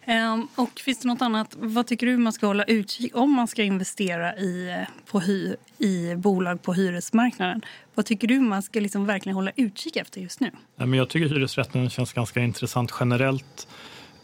Um, 0.06 0.48
och 0.54 0.80
finns 0.80 0.98
det 0.98 1.08
något 1.08 1.22
annat? 1.22 1.56
Vad 1.58 1.86
tycker 1.86 2.06
du 2.06 2.16
man 2.16 2.32
ska 2.32 2.46
hålla 2.46 2.64
utkik 2.64 3.16
om 3.16 3.32
man 3.32 3.48
ska 3.48 3.62
investera 3.62 4.36
i, 4.36 4.84
på 5.06 5.20
hy, 5.20 5.54
i 5.78 6.14
bolag 6.14 6.62
på 6.62 6.74
hyresmarknaden? 6.74 7.62
Vad 7.94 8.06
tycker 8.06 8.28
du 8.28 8.40
man 8.40 8.62
ska 8.62 8.80
liksom 8.80 9.06
verkligen 9.06 9.36
hålla 9.36 9.52
utkik 9.56 9.96
efter 9.96 10.20
just 10.20 10.40
nu? 10.40 10.50
Men 10.76 10.94
jag 10.94 11.08
tycker 11.08 11.28
hyresrätten 11.28 11.90
känns 11.90 12.12
ganska 12.12 12.40
intressant 12.40 12.94
generellt. 13.00 13.68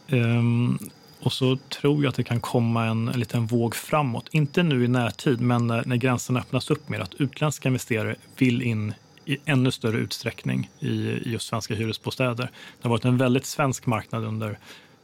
Um, 0.09 0.79
och 1.19 1.33
så 1.33 1.57
tror 1.69 2.03
jag 2.03 2.09
att 2.09 2.15
det 2.15 2.23
kan 2.23 2.41
komma 2.41 2.85
en, 2.85 3.07
en 3.07 3.19
liten 3.19 3.45
våg 3.45 3.75
framåt. 3.75 4.27
Inte 4.31 4.63
nu 4.63 4.85
i 4.85 4.87
närtid, 4.87 5.41
men 5.41 5.67
när, 5.67 5.85
när 5.85 5.95
gränserna 5.95 6.39
öppnas 6.39 6.71
upp 6.71 6.89
mer. 6.89 6.99
Att 6.99 7.13
utländska 7.13 7.69
investerare 7.69 8.15
vill 8.37 8.61
in 8.61 8.93
i 9.25 9.37
ännu 9.45 9.71
större 9.71 9.97
utsträckning 9.97 10.69
i, 10.79 10.87
i 10.87 11.21
just 11.25 11.47
svenska 11.47 11.75
hyresbostäder. 11.75 12.43
Det 12.45 12.83
har 12.83 12.89
varit 12.89 13.05
en 13.05 13.17
väldigt 13.17 13.45
svensk 13.45 13.85
marknad 13.85 14.25
under 14.25 14.57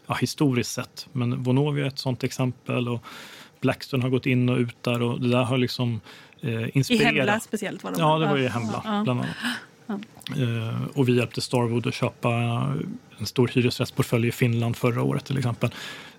ja, 0.07 0.13
historiskt 0.13 0.71
sett. 0.71 1.07
Men 1.11 1.43
Vonovia 1.43 1.83
är 1.83 1.87
ett 1.87 1.99
sånt 1.99 2.23
exempel 2.23 2.87
och 2.87 3.03
Blackstone 3.61 4.03
har 4.03 4.09
gått 4.09 4.25
in 4.25 4.49
och 4.49 4.57
ut 4.57 4.83
där 4.83 5.01
och 5.01 5.21
det 5.21 5.29
där 5.29 5.43
har 5.43 5.57
liksom 5.57 6.01
eh, 6.41 6.77
inspirerat. 6.77 7.13
I 7.13 7.17
Hemla 7.17 7.39
speciellt? 7.39 7.83
Var 7.83 7.91
de. 7.91 7.99
Ja, 7.99 8.17
det 8.17 8.25
var 8.25 8.37
i 8.37 8.47
Hemla 8.47 8.81
ja, 8.85 9.01
bland 9.03 9.19
annat. 9.19 9.35
Ja. 9.87 9.99
Eh, 10.29 10.87
och 10.93 11.09
vi 11.09 11.17
hjälpte 11.17 11.41
Starwood 11.41 11.87
att 11.87 11.93
köpa 11.93 12.29
en 13.19 13.25
stor 13.25 13.47
hyresrättsportfölj 13.53 14.27
i 14.27 14.31
Finland 14.31 14.75
förra 14.75 15.03
året 15.03 15.25
till 15.25 15.37
exempel. 15.37 15.69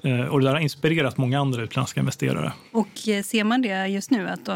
Eh, 0.03 0.21
och 0.21 0.41
det 0.41 0.47
där 0.47 0.53
har 0.53 0.61
inspirerat 0.61 1.17
många 1.17 1.41
andra 1.41 1.63
utländska 1.63 2.01
investerare. 2.01 2.53
Och 2.73 3.09
eh, 3.09 3.23
ser 3.23 3.45
man 3.45 3.63
det 3.63 3.87
just 3.87 4.11
nu, 4.11 4.29
att 4.29 4.45
de 4.45 4.53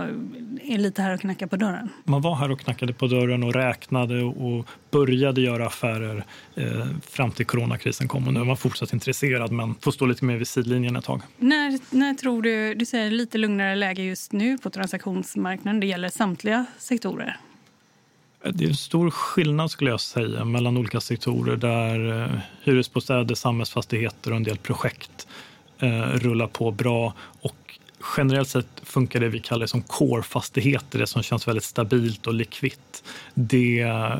är 0.62 0.78
lite 0.78 1.02
här 1.02 1.14
och 1.14 1.20
knackar 1.20 1.46
på 1.46 1.56
dörren? 1.56 1.88
Man 2.04 2.22
var 2.22 2.34
här 2.34 2.50
och 2.50 2.60
knackade 2.60 2.92
på 2.92 3.06
dörren 3.06 3.42
och 3.42 3.54
räknade 3.54 4.22
och 4.22 4.66
började 4.90 5.40
göra 5.40 5.66
affärer 5.66 6.24
fram 7.02 7.30
till 7.30 7.46
coronakrisen 7.46 8.08
kom. 8.08 8.26
Och 8.26 8.34
nu 8.34 8.40
är 8.40 8.44
man 8.44 8.56
fortsatt 8.56 8.92
intresserad 8.92 9.52
men 9.52 9.74
får 9.74 9.90
stå 9.90 10.06
lite 10.06 10.24
mer 10.24 10.36
vid 10.36 10.48
sidlinjen 10.48 10.96
ett 10.96 11.04
tag. 11.04 11.22
När, 11.36 11.96
när 11.96 12.14
tror 12.14 12.42
du, 12.42 12.74
du 12.74 12.84
säger 12.84 13.10
lite 13.10 13.38
lugnare 13.38 13.74
läge 13.74 14.02
just 14.02 14.32
nu 14.32 14.58
på 14.58 14.70
transaktionsmarknaden, 14.70 15.80
det 15.80 15.86
gäller 15.86 16.08
samtliga 16.08 16.66
sektorer? 16.78 17.36
Det 18.42 18.64
är 18.64 18.68
en 18.68 18.74
stor 18.74 19.10
skillnad 19.10 19.70
skulle 19.70 19.90
jag 19.90 20.00
säga 20.00 20.44
mellan 20.44 20.76
olika 20.76 21.00
sektorer 21.00 21.56
där 21.56 22.22
eh, 22.22 22.38
hyresbostäder, 22.62 23.34
samhällsfastigheter 23.34 24.30
och 24.30 24.36
en 24.36 24.42
del 24.42 24.56
projekt 24.56 25.26
eh, 25.78 26.02
rullar 26.02 26.46
på 26.46 26.70
bra. 26.70 27.14
Och 27.40 27.78
generellt 28.16 28.48
sett 28.48 28.66
funkar 28.82 29.20
det 29.20 29.28
vi 29.28 29.40
kallar 29.40 29.66
som 29.66 29.82
core-fastigheter, 29.82 30.98
det 30.98 31.06
som 31.06 31.22
känns 31.22 31.48
väldigt 31.48 31.64
stabilt 31.64 32.26
och 32.26 32.34
likvitt. 32.34 33.04
Det 33.34 33.80
eh, 33.80 34.18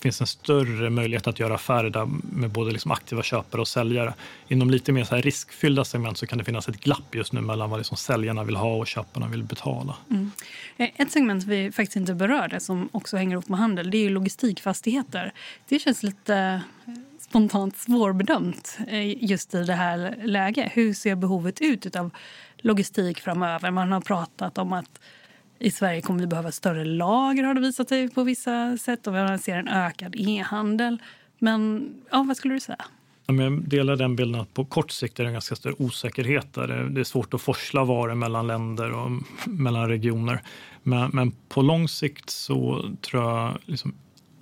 finns 0.00 0.20
en 0.20 0.26
större 0.26 0.90
möjlighet 0.90 1.26
att 1.26 1.40
göra 1.40 1.54
affärer 1.54 1.90
där 1.90 2.08
med 2.32 2.50
både 2.50 2.72
liksom 2.72 2.90
aktiva 2.90 3.22
köpare 3.22 3.60
och 3.60 3.68
säljare. 3.68 4.14
Inom 4.48 4.70
lite 4.70 4.92
mer 4.92 5.04
så 5.04 5.14
här 5.14 5.22
riskfyllda 5.22 5.84
segment 5.84 6.18
så 6.18 6.26
kan 6.26 6.38
det 6.38 6.44
finnas 6.44 6.68
ett 6.68 6.80
glapp 6.80 7.14
just 7.14 7.32
nu 7.32 7.40
mellan 7.40 7.70
vad 7.70 7.80
liksom 7.80 7.96
säljarna 7.96 8.44
vill 8.44 8.56
ha 8.56 8.76
och 8.76 8.86
köparna 8.86 9.28
vill 9.28 9.42
betala. 9.42 9.96
Mm. 10.10 10.30
Eh, 10.76 10.88
ett 10.96 11.12
segment 11.12 11.44
vi 11.44 11.72
faktiskt 11.72 11.96
inte 11.96 12.14
berörde 12.14 12.60
som 12.60 12.88
också 12.92 13.16
hänger 13.16 13.32
ihop 13.32 13.48
med 13.48 13.58
handel 13.58 13.90
det 13.90 14.06
är 14.06 14.10
logistikfastigheter. 14.10 15.32
Det 15.68 15.78
känns 15.78 16.02
lite 16.02 16.62
eh, 16.86 16.92
spontant 17.20 17.76
svårbedömt 17.76 18.78
eh, 18.88 19.24
just 19.24 19.54
i 19.54 19.64
det 19.64 19.74
här 19.74 20.16
läget. 20.24 20.72
Hur 20.74 20.94
ser 20.94 21.14
behovet 21.14 21.60
ut 21.60 21.96
av 21.96 22.10
logistik 22.56 23.20
framöver? 23.20 23.70
Man 23.70 23.92
har 23.92 24.00
pratat 24.00 24.58
om 24.58 24.72
att 24.72 25.00
i 25.58 25.70
Sverige 25.70 26.00
kommer 26.00 26.20
vi 26.20 26.26
behöva 26.26 26.52
större 26.52 26.84
lager 26.84 27.44
har 27.44 27.54
det 27.54 27.60
visat 27.60 27.88
sig 27.88 28.10
på 28.10 28.22
vissa 28.22 28.76
sätt 28.76 29.06
och 29.06 29.14
vi 29.14 29.38
ser 29.38 29.56
en 29.56 29.68
ökad 29.68 30.14
e-handel. 30.18 31.02
Men 31.38 31.90
ja, 32.10 32.24
vad 32.28 32.36
skulle 32.36 32.54
du 32.54 32.60
säga? 32.60 32.84
Jag 33.26 33.68
delar 33.68 33.96
den 33.96 34.16
bilden 34.16 34.40
att 34.40 34.54
på 34.54 34.64
kort 34.64 34.90
sikt 34.90 35.18
är 35.18 35.24
det 35.24 35.28
en 35.28 35.32
ganska 35.32 35.56
stor 35.56 35.82
osäkerhet. 35.82 36.54
Där. 36.54 36.68
Det 36.68 37.00
är 37.00 37.04
svårt 37.04 37.34
att 37.34 37.40
forsla 37.40 37.84
varor 37.84 38.14
mellan 38.14 38.46
länder 38.46 38.92
och 38.92 39.10
mellan 39.46 39.88
regioner. 39.88 40.42
Men, 40.82 41.10
men 41.12 41.32
på 41.48 41.62
lång 41.62 41.88
sikt 41.88 42.30
så 42.30 42.90
tror 43.00 43.22
jag 43.22 43.58
liksom 43.64 43.94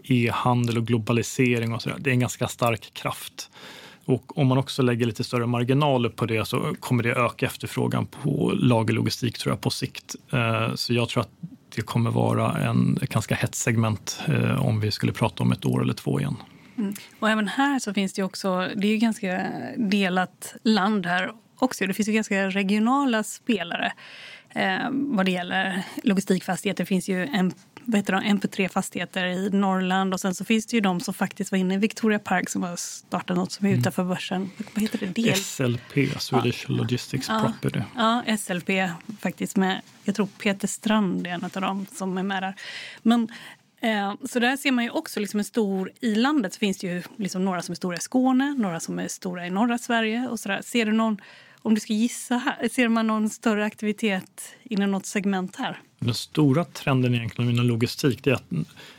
e-handel 0.04 0.78
och 0.78 0.86
globalisering 0.86 1.74
och 1.74 1.82
så 1.82 1.88
där, 1.88 1.96
det 1.98 2.10
är 2.10 2.12
en 2.12 2.20
ganska 2.20 2.48
stark 2.48 2.94
kraft. 2.94 3.50
Och 4.06 4.38
om 4.38 4.46
man 4.46 4.58
också 4.58 4.82
lägger 4.82 5.06
lite 5.06 5.24
större 5.24 5.46
marginaler 5.46 6.08
på 6.08 6.26
det 6.26 6.44
så 6.44 6.74
kommer 6.80 7.02
det 7.02 7.10
öka 7.10 7.46
efterfrågan 7.46 8.06
på 8.06 8.52
lagerlogistik 8.54 9.38
tror 9.38 9.52
jag 9.52 9.60
på 9.60 9.70
sikt. 9.70 10.14
Eh, 10.32 10.74
så 10.74 10.94
jag 10.94 11.08
tror 11.08 11.20
att 11.20 11.30
det 11.74 11.82
kommer 11.82 12.10
vara 12.10 12.58
en, 12.58 12.98
ett 13.02 13.10
ganska 13.10 13.34
hett 13.34 13.54
segment 13.54 14.20
eh, 14.28 14.66
om 14.66 14.80
vi 14.80 14.90
skulle 14.90 15.12
prata 15.12 15.42
om 15.42 15.52
ett 15.52 15.64
år 15.64 15.82
eller 15.82 15.94
två 15.94 16.20
igen. 16.20 16.36
Mm. 16.78 16.94
Och 17.18 17.30
även 17.30 17.48
här 17.48 17.78
så 17.78 17.94
finns 17.94 18.12
det 18.12 18.22
också, 18.22 18.68
det 18.76 18.86
är 18.86 18.90
ju 18.90 18.96
ganska 18.96 19.46
delat 19.76 20.54
land 20.62 21.06
här 21.06 21.32
också. 21.58 21.86
Det 21.86 21.94
finns 21.94 22.08
ju 22.08 22.12
ganska 22.12 22.50
regionala 22.50 23.22
spelare 23.22 23.92
eh, 24.54 24.88
vad 24.90 25.24
det 25.24 25.30
gäller 25.30 25.82
logistikfastigheter. 26.02 26.84
Det 26.84 26.88
finns 26.88 27.08
ju 27.08 27.26
en 27.26 27.52
vad 27.86 27.96
heter 27.96 28.12
de, 28.12 28.22
MP3 28.22 28.68
fastigheter 28.68 29.26
i 29.26 29.50
Norrland 29.50 30.14
och 30.14 30.20
sen 30.20 30.34
så 30.34 30.44
finns 30.44 30.66
det 30.66 30.76
ju 30.76 30.80
de 30.80 31.00
som 31.00 31.14
faktiskt 31.14 31.50
var 31.50 31.58
inne 31.58 31.74
i 31.74 31.76
Victoria 31.76 32.18
Park 32.18 32.48
som 32.48 32.62
har 32.62 32.76
startat 32.76 33.36
något 33.36 33.52
som 33.52 33.66
är 33.66 33.70
mm. 33.70 33.80
utanför 33.80 34.04
börsen. 34.04 34.50
Vad 34.74 34.82
heter 34.82 34.98
det? 34.98 35.06
Del? 35.06 35.36
SLP, 35.36 35.92
Swedish 36.18 36.64
ja. 36.68 36.74
Logistics 36.74 37.28
ja. 37.28 37.40
Property. 37.40 37.80
Ja, 37.96 38.36
SLP 38.38 38.68
faktiskt 39.20 39.56
med, 39.56 39.80
jag 40.04 40.14
tror 40.14 40.26
Peter 40.26 40.68
Strand 40.68 41.26
är 41.26 41.30
en 41.30 41.44
av 41.44 41.50
dem 41.50 41.86
som 41.94 42.18
är 42.18 42.22
med 42.22 42.42
där. 42.42 42.54
Men 43.02 43.28
eh, 43.80 44.14
så 44.24 44.38
där 44.38 44.56
ser 44.56 44.72
man 44.72 44.84
ju 44.84 44.90
också 44.90 45.20
liksom 45.20 45.38
en 45.38 45.44
stor, 45.44 45.92
i 46.00 46.14
landet 46.14 46.54
så 46.54 46.58
finns 46.58 46.78
det 46.78 46.86
ju 46.86 47.02
liksom 47.16 47.44
några 47.44 47.62
som 47.62 47.72
är 47.72 47.76
stora 47.76 47.96
i 47.96 48.00
Skåne, 48.00 48.54
några 48.58 48.80
som 48.80 48.98
är 48.98 49.08
stora 49.08 49.46
i 49.46 49.50
norra 49.50 49.78
Sverige 49.78 50.28
och 50.28 50.40
sådär. 50.40 50.62
Ser 50.62 50.86
du 50.86 50.92
någon 50.92 51.20
om 51.66 51.74
du 51.74 51.80
ska 51.80 51.92
gissa, 51.92 52.36
här, 52.36 52.68
ser 52.68 52.88
man 52.88 53.06
någon 53.06 53.30
större 53.30 53.64
aktivitet 53.64 54.54
inom 54.62 54.90
något 54.90 55.06
segment 55.06 55.56
här? 55.56 55.80
Den 55.98 56.14
stora 56.14 56.64
trenden 56.64 57.14
egentligen 57.14 57.50
inom 57.50 57.66
logistik 57.66 58.26
är 58.26 58.32
att 58.32 58.44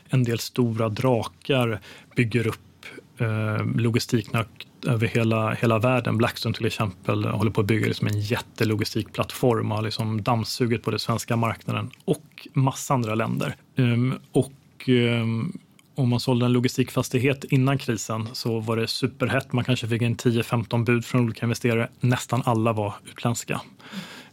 en 0.08 0.24
del 0.24 0.38
stora 0.38 0.88
drakar 0.88 1.80
bygger 2.16 2.46
upp 2.46 2.86
eh, 3.18 3.26
logistik 3.26 3.82
logistiknät 3.84 4.48
över 4.86 5.06
hela, 5.06 5.54
hela 5.54 5.78
världen. 5.78 6.18
Blackstone 6.18 6.54
till 6.54 6.66
exempel 6.66 7.24
håller 7.24 7.50
på 7.50 7.60
att 7.60 7.66
bygga 7.66 7.86
liksom 7.86 8.06
en 8.06 8.20
jättelogistikplattform 8.20 9.70
och 9.70 9.76
har 9.76 9.84
liksom 9.84 10.22
dammsugit 10.22 10.82
på 10.82 10.90
den 10.90 11.00
svenska 11.00 11.36
marknaden 11.36 11.90
och 12.04 12.48
massa 12.52 12.94
andra 12.94 13.14
länder. 13.14 13.56
Ehm, 13.76 14.14
och 14.32 14.88
ehm, 14.88 15.58
om 15.94 16.08
man 16.08 16.20
sålde 16.20 16.46
en 16.46 16.52
logistikfastighet 16.52 17.44
innan 17.44 17.78
krisen 17.78 18.28
så 18.32 18.60
var 18.60 18.76
det 18.76 18.88
superhett. 18.88 19.52
Man 19.52 19.64
kanske 19.64 19.88
fick 19.88 20.02
in 20.02 20.16
10-15 20.16 20.84
bud 20.84 21.04
från 21.04 21.20
olika 21.20 21.46
investerare. 21.46 21.88
Nästan 22.00 22.42
alla 22.44 22.72
var 22.72 22.94
utländska. 23.10 23.60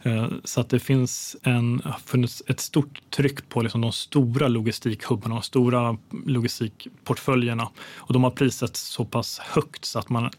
Eh, 0.06 0.28
så 0.44 0.60
att 0.60 0.68
det 0.68 0.80
finns 0.80 1.36
en, 1.42 1.82
funnits 2.04 2.42
ett 2.46 2.60
stort 2.60 3.10
tryck 3.10 3.48
på 3.48 3.62
liksom 3.62 3.80
de 3.80 3.92
stora 3.92 4.48
logistikhubbarna, 4.48 5.34
de 5.34 5.42
stora 5.42 5.96
logistikportföljerna. 6.26 7.68
Och 7.96 8.12
de 8.12 8.24
har 8.24 8.30
prisat 8.30 8.76
så 8.76 9.04
pass 9.04 9.38
högt 9.38 9.84
så 9.84 9.98
att 9.98 10.08
man 10.08 10.30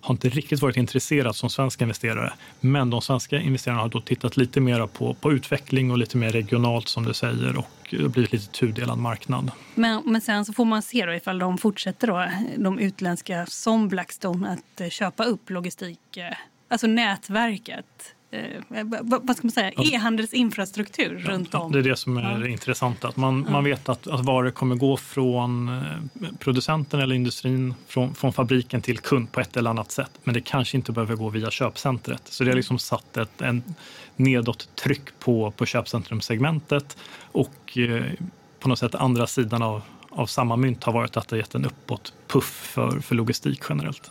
har 0.00 0.14
inte 0.14 0.28
riktigt 0.28 0.62
varit 0.62 0.76
intresserad 0.76 1.36
som 1.36 1.50
svenska 1.50 1.84
investerare. 1.84 2.32
Men 2.60 2.90
de 2.90 3.02
svenska 3.02 3.40
investerarna 3.40 3.80
har 3.80 3.88
då 3.88 4.00
tittat 4.00 4.36
lite 4.36 4.60
mer 4.60 4.86
på, 4.86 5.14
på 5.14 5.32
utveckling 5.32 5.90
och 5.90 5.98
lite 5.98 6.16
mer 6.16 6.30
regionalt 6.30 6.88
som 6.88 7.04
du 7.04 7.14
säger 7.14 7.58
och 7.58 7.66
det 7.90 8.02
har 8.02 8.08
blivit 8.08 8.32
lite 8.32 8.46
tudelad 8.46 8.98
marknad. 8.98 9.50
Men, 9.74 10.02
men 10.04 10.20
sen 10.20 10.44
så 10.44 10.52
får 10.52 10.64
man 10.64 10.82
se 10.82 11.06
då 11.06 11.14
ifall 11.14 11.38
de 11.38 11.58
fortsätter 11.58 12.06
då, 12.06 12.28
de 12.56 12.78
utländska 12.78 13.46
som 13.46 13.88
Blackstone 13.88 14.48
att 14.48 14.80
eh, 14.80 14.88
köpa 14.88 15.24
upp 15.24 15.50
logistik, 15.50 16.16
eh, 16.16 16.36
alltså 16.68 16.86
nätverket 16.86 18.15
eh, 18.30 18.84
vad 19.00 19.36
ska 19.36 19.46
man 19.46 19.50
säga, 19.50 19.70
e-handelsinfrastruktur 19.70 21.22
ja, 21.26 21.32
runt 21.32 21.54
om. 21.54 21.72
Det 21.72 21.78
är 21.78 21.82
det 21.82 21.96
som 21.96 22.16
är 22.16 22.40
ja. 22.40 22.48
intressant. 22.48 23.04
Att 23.04 23.16
man, 23.16 23.44
ja. 23.46 23.52
man 23.52 23.64
vet 23.64 23.88
att, 23.88 24.06
att 24.06 24.24
varor 24.24 24.50
kommer 24.50 24.76
gå 24.76 24.96
från 24.96 25.68
eh, 25.68 26.28
producenten 26.38 27.00
eller 27.00 27.14
industrin, 27.14 27.74
från, 27.86 28.14
från 28.14 28.32
fabriken 28.32 28.82
till 28.82 28.98
kund 28.98 29.32
på 29.32 29.40
ett 29.40 29.56
eller 29.56 29.70
annat 29.70 29.90
sätt. 29.90 30.10
Men 30.24 30.34
det 30.34 30.40
kanske 30.40 30.76
inte 30.76 30.92
behöver 30.92 31.16
gå 31.16 31.28
via 31.28 31.50
köpcentret. 31.50 32.22
Så 32.24 32.44
det 32.44 32.50
har 32.50 32.56
liksom 32.56 32.78
satt 32.78 33.16
ett 33.16 33.40
en 33.40 33.62
nedåt 34.16 34.68
tryck 34.76 35.18
på, 35.18 35.50
på 35.50 35.66
köpcentrumsegmentet 35.66 36.96
och 37.32 37.78
eh, 37.78 38.04
på 38.60 38.68
något 38.68 38.78
sätt 38.78 38.94
andra 38.94 39.26
sidan 39.26 39.62
av, 39.62 39.82
av 40.10 40.26
samma 40.26 40.56
mynt 40.56 40.84
har 40.84 40.92
varit 40.92 41.16
att 41.16 41.28
det 41.28 41.36
gett 41.36 41.54
en 41.54 41.64
uppåt 41.64 42.12
puff 42.26 42.70
för, 42.74 43.00
för 43.00 43.14
logistik 43.14 43.62
generellt. 43.68 44.10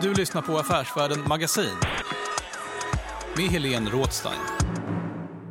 Du 0.00 0.14
lyssnar 0.14 0.42
på 0.42 0.58
Affärsvärlden 0.58 1.28
Magasin 1.28 1.76
med 3.36 3.46
Helene 3.46 3.90
Rådstein. 3.90 4.40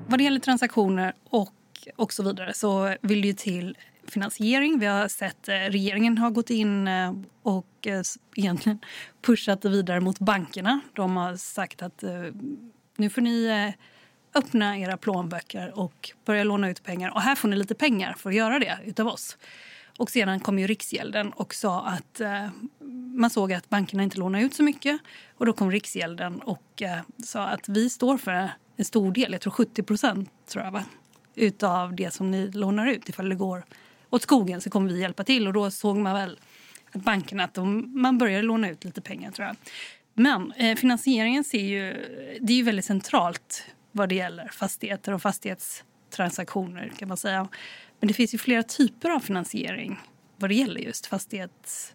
Vad 0.07 0.19
det 0.19 0.23
gäller 0.23 0.39
transaktioner 0.39 1.13
och, 1.29 1.53
och 1.95 2.13
så 2.13 2.23
vidare 2.23 2.53
så 2.53 2.95
vill 3.01 3.21
det 3.21 3.27
ju 3.27 3.33
till 3.33 3.77
finansiering. 4.07 4.79
Vi 4.79 4.85
har 4.85 5.07
sett 5.07 5.47
eh, 5.47 5.53
regeringen 5.53 6.17
har 6.17 6.29
gått 6.29 6.49
in 6.49 6.87
eh, 6.87 7.13
och 7.41 7.87
eh, 7.87 8.01
egentligen 8.35 8.79
pushat 9.21 9.61
det 9.61 9.69
vidare 9.69 9.99
mot 9.99 10.19
bankerna. 10.19 10.79
De 10.93 11.17
har 11.17 11.35
sagt 11.35 11.81
att 11.81 12.03
nu 12.97 13.09
får 13.09 13.21
ni 13.21 13.73
öppna 14.35 14.77
era 14.77 14.97
plånböcker 14.97 15.79
och 15.79 16.11
börja 16.25 16.43
låna 16.43 16.69
ut 16.69 16.83
pengar. 16.83 17.09
Och 17.09 17.21
här 17.21 17.35
får 17.35 17.47
ni 17.47 17.55
lite 17.55 17.75
pengar 17.75 18.13
för 18.17 18.29
att 18.29 18.35
göra 18.35 18.59
det 18.59 18.77
utav 18.85 19.07
oss. 19.07 19.37
Och 19.97 20.09
sedan 20.09 20.39
kom 20.39 20.59
ju 20.59 20.67
Riksgälden 20.67 21.31
och 21.31 21.55
sa 21.55 21.85
att 21.85 22.21
man 23.15 23.29
såg 23.29 23.53
att 23.53 23.69
bankerna 23.69 24.03
inte 24.03 24.17
lånade 24.17 24.43
ut 24.43 24.53
så 24.53 24.63
mycket. 24.63 25.01
Och 25.37 25.45
då 25.45 25.53
kom 25.53 25.71
Riksgälden 25.71 26.39
och 26.41 26.81
eh, 26.81 26.99
sa 27.23 27.47
att 27.47 27.69
vi 27.69 27.89
står 27.89 28.17
för 28.17 28.49
en 28.75 28.85
stor 28.85 29.11
del, 29.11 29.31
jag 29.31 29.41
tror 29.41 29.53
70 29.53 29.83
procent 29.83 30.29
tror 30.47 30.63
jag, 30.63 30.71
va? 30.71 30.83
utav 31.35 31.95
det 31.95 32.13
som 32.13 32.31
ni 32.31 32.51
lånar 32.51 32.87
ut. 32.87 33.09
Ifall 33.09 33.29
det 33.29 33.35
går 33.35 33.65
åt 34.09 34.21
skogen 34.21 34.61
så 34.61 34.69
kommer 34.69 34.93
vi 34.93 34.99
hjälpa 34.99 35.23
till. 35.23 35.47
Och 35.47 35.53
då 35.53 35.71
såg 35.71 35.97
man 35.97 36.13
väl 36.13 36.39
att 36.91 37.01
bankerna 37.01 37.43
att 37.43 37.53
de, 37.53 37.91
man 38.01 38.17
började 38.17 38.43
låna 38.43 38.69
ut 38.69 38.83
lite 38.83 39.01
pengar 39.01 39.31
tror 39.31 39.47
jag. 39.47 39.55
Men 40.13 40.51
eh, 40.51 40.75
finansieringen 40.75 41.43
ser 41.43 41.63
ju, 41.63 41.93
det 42.41 42.53
är 42.53 42.57
ju 42.57 42.63
väldigt 42.63 42.85
centralt 42.85 43.65
vad 43.91 44.09
det 44.09 44.15
gäller 44.15 44.47
fastigheter 44.47 45.13
och 45.13 45.21
fastighetstransaktioner 45.21 46.93
kan 46.97 47.07
man 47.07 47.17
säga. 47.17 47.47
Men 47.99 48.07
det 48.07 48.13
finns 48.13 48.33
ju 48.33 48.37
flera 48.37 48.63
typer 48.63 49.09
av 49.09 49.19
finansiering 49.19 49.99
vad 50.37 50.49
det 50.49 50.55
gäller 50.55 50.81
just 50.81 51.05
fastighets 51.05 51.94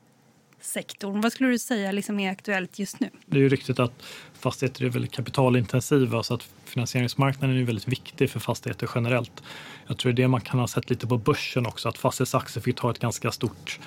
sektorn. 0.61 1.20
Vad 1.20 1.33
skulle 1.33 1.49
du 1.49 1.59
säga 1.59 1.92
liksom 1.92 2.20
är 2.20 2.31
aktuellt 2.31 2.79
just 2.79 3.01
nu? 3.01 3.11
Det 3.27 3.37
är 3.37 3.40
ju 3.40 3.49
riktigt 3.49 3.79
att 3.79 4.03
fastigheter 4.40 4.85
är 4.85 4.88
väldigt 4.88 5.12
kapitalintensiva 5.12 6.23
så 6.23 6.35
att 6.35 6.49
finansieringsmarknaden 6.64 7.59
är 7.59 7.62
väldigt 7.62 7.88
viktig 7.88 8.31
för 8.31 8.40
fastigheter 8.40 8.90
generellt. 8.94 9.42
Jag 9.87 9.99
tror 9.99 10.12
det 10.12 10.23
är 10.23 10.23
det 10.23 10.29
man 10.29 10.40
kan 10.40 10.61
ha 10.61 10.68
sett 10.68 10.90
lite 10.90 11.07
på 11.07 11.18
börsen 11.18 11.66
också, 11.66 11.88
att 11.88 11.99
fastighetsaktier 11.99 12.62
fick 12.62 12.77
ta 12.77 12.90
ett 12.90 12.99
ganska 12.99 13.33
stort 13.33 13.79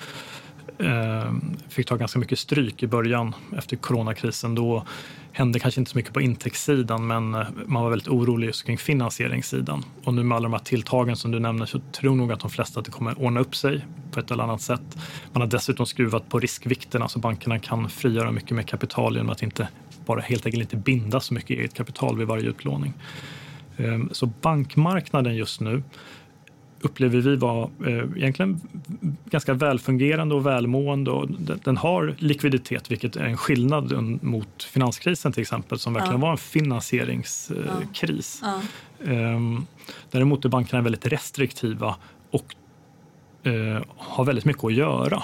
Ehm, 0.78 1.56
fick 1.68 1.86
ta 1.86 1.96
ganska 1.96 2.18
mycket 2.18 2.38
stryk 2.38 2.82
i 2.82 2.86
början 2.86 3.34
efter 3.56 3.76
coronakrisen. 3.76 4.54
Då 4.54 4.84
hände 5.32 5.58
kanske 5.58 5.80
inte 5.80 5.90
så 5.90 5.98
mycket 5.98 6.12
på 6.12 6.20
intäktssidan 6.20 7.06
men 7.06 7.34
eh, 7.34 7.46
man 7.66 7.82
var 7.82 7.90
väldigt 7.90 8.08
orolig 8.08 8.46
just 8.46 8.66
kring 8.66 8.78
finansieringssidan. 8.78 9.84
Och 10.04 10.14
nu 10.14 10.22
med 10.22 10.36
alla 10.36 10.42
de 10.42 10.52
här 10.52 10.60
tilltagen 10.60 11.16
som 11.16 11.30
du 11.30 11.40
nämner 11.40 11.66
så 11.66 11.80
tror 11.92 12.14
nog 12.14 12.32
att 12.32 12.40
de 12.40 12.50
flesta 12.50 12.80
att 12.80 12.86
det 12.86 12.92
kommer 12.92 13.22
ordna 13.22 13.40
upp 13.40 13.56
sig 13.56 13.86
på 14.10 14.20
ett 14.20 14.30
eller 14.30 14.44
annat 14.44 14.60
sätt. 14.60 14.98
Man 15.32 15.42
har 15.42 15.48
dessutom 15.48 15.86
skruvat 15.86 16.28
på 16.28 16.38
riskvikterna 16.38 17.08
så 17.08 17.18
bankerna 17.18 17.58
kan 17.58 17.90
frigöra 17.90 18.30
mycket 18.30 18.50
mer 18.50 18.62
kapital 18.62 19.16
genom 19.16 19.30
att 19.30 19.42
inte 19.42 19.68
bara 20.06 20.20
helt 20.20 20.46
enkelt 20.46 20.62
inte 20.62 20.76
binda 20.76 21.20
så 21.20 21.34
mycket 21.34 21.50
eget 21.50 21.74
kapital 21.74 22.18
vid 22.18 22.26
varje 22.26 22.48
utlåning. 22.48 22.94
Ehm, 23.76 24.08
så 24.12 24.26
bankmarknaden 24.26 25.36
just 25.36 25.60
nu 25.60 25.82
upplever 26.84 27.20
vi 27.20 27.36
vara 27.36 27.68
eh, 27.86 28.04
egentligen 28.16 28.60
ganska 29.24 29.54
välfungerande 29.54 30.34
och 30.34 30.46
välmående. 30.46 31.10
Och 31.10 31.28
den 31.64 31.76
har 31.76 32.14
likviditet, 32.18 32.90
vilket 32.90 33.16
är 33.16 33.24
en 33.24 33.36
skillnad 33.36 33.92
mot 34.22 34.62
finanskrisen 34.62 35.32
till 35.32 35.42
exempel, 35.42 35.78
som 35.78 35.94
verkligen 35.94 36.20
ja. 36.20 36.26
var 36.26 36.32
en 36.32 36.38
finansieringskris. 36.38 38.40
Ja. 38.42 38.60
Ja. 38.98 39.12
Ehm, 39.12 39.66
däremot 40.10 40.44
är 40.44 40.48
bankerna 40.48 40.82
väldigt 40.82 41.06
restriktiva 41.06 41.96
och 42.30 42.54
eh, 43.42 43.82
har 43.96 44.24
väldigt 44.24 44.44
mycket 44.44 44.64
att 44.64 44.74
göra. 44.74 45.22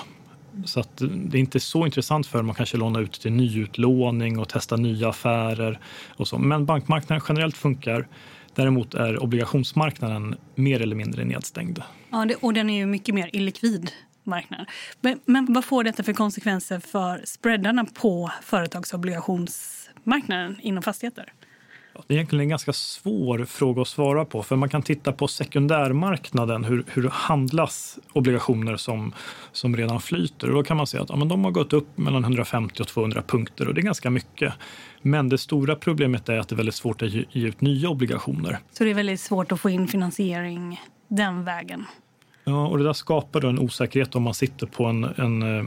Så 0.64 0.80
att 0.80 0.96
det 0.96 1.38
är 1.38 1.40
inte 1.40 1.60
så 1.60 1.86
intressant 1.86 2.26
för 2.26 2.38
dem 2.38 2.50
att 2.50 2.56
kanske 2.56 2.76
låna 2.76 3.00
ut 3.00 3.12
till 3.12 3.32
nyutlåning 3.32 4.38
och 4.38 4.48
testa 4.48 4.76
nya 4.76 5.08
affärer. 5.08 5.78
Och 6.08 6.28
så. 6.28 6.38
Men 6.38 6.66
bankmarknaden 6.66 7.24
generellt 7.28 7.56
funkar. 7.56 8.06
Däremot 8.54 8.94
är 8.94 9.22
obligationsmarknaden 9.22 10.36
mer 10.54 10.82
eller 10.82 10.96
mindre 10.96 11.24
nedstängd. 11.24 11.82
Ja, 12.10 12.24
det, 12.24 12.34
och 12.34 12.54
den 12.54 12.70
är 12.70 12.78
ju 12.78 12.86
mycket 12.86 13.14
mer 13.14 13.30
illikvid 13.32 13.92
marknad. 14.24 14.66
Men, 15.00 15.20
men 15.24 15.52
vad 15.52 15.64
får 15.64 15.84
detta 15.84 16.02
för 16.02 16.12
konsekvenser 16.12 16.80
för 16.80 17.22
spreadarna 17.24 17.84
på 17.84 18.30
företagsobligationsmarknaden 18.42 20.60
inom 20.60 20.82
fastigheter? 20.82 21.32
Det 22.06 22.14
är 22.14 22.16
egentligen 22.16 22.40
en 22.40 22.48
ganska 22.48 22.72
svår 22.72 23.44
fråga 23.44 23.82
att 23.82 23.88
svara 23.88 24.24
på. 24.24 24.42
För 24.42 24.56
Man 24.56 24.68
kan 24.68 24.82
titta 24.82 25.12
på 25.12 25.28
sekundärmarknaden. 25.28 26.64
Hur, 26.64 26.84
hur 26.86 27.08
handlas 27.08 27.98
obligationer 28.12 28.76
som, 28.76 29.12
som 29.52 29.76
redan 29.76 30.00
flyter? 30.00 30.48
Och 30.48 30.54
då 30.54 30.62
kan 30.62 30.76
man 30.76 30.86
se 30.86 30.98
att 30.98 31.08
ja, 31.08 31.16
men 31.16 31.28
de 31.28 31.44
har 31.44 31.50
gått 31.50 31.72
upp 31.72 31.98
mellan 31.98 32.24
150 32.24 32.82
och 32.82 32.88
200 32.88 33.22
punkter 33.26 33.68
och 33.68 33.74
det 33.74 33.80
är 33.80 33.82
ganska 33.82 34.10
mycket. 34.10 34.54
Men 35.02 35.28
det 35.28 35.38
stora 35.38 35.76
problemet 35.76 36.28
är 36.28 36.38
att 36.38 36.48
det 36.48 36.54
är 36.54 36.56
väldigt 36.56 36.74
svårt 36.74 37.02
att 37.02 37.10
ge 37.10 37.46
ut 37.46 37.60
nya 37.60 37.88
obligationer. 37.88 38.58
Så 38.72 38.84
det 38.84 38.90
är 38.90 38.94
väldigt 38.94 39.20
svårt 39.20 39.52
att 39.52 39.60
få 39.60 39.70
in 39.70 39.88
finansiering 39.88 40.80
den 41.08 41.44
vägen? 41.44 41.84
Ja, 42.44 42.66
och 42.66 42.78
det 42.78 42.84
där 42.84 42.92
skapar 42.92 43.40
då 43.40 43.48
en 43.48 43.58
osäkerhet 43.58 44.14
om 44.16 44.22
man 44.22 44.34
sitter 44.34 44.66
på 44.66 44.84
en, 44.84 45.04
en 45.04 45.58
eh, 45.58 45.64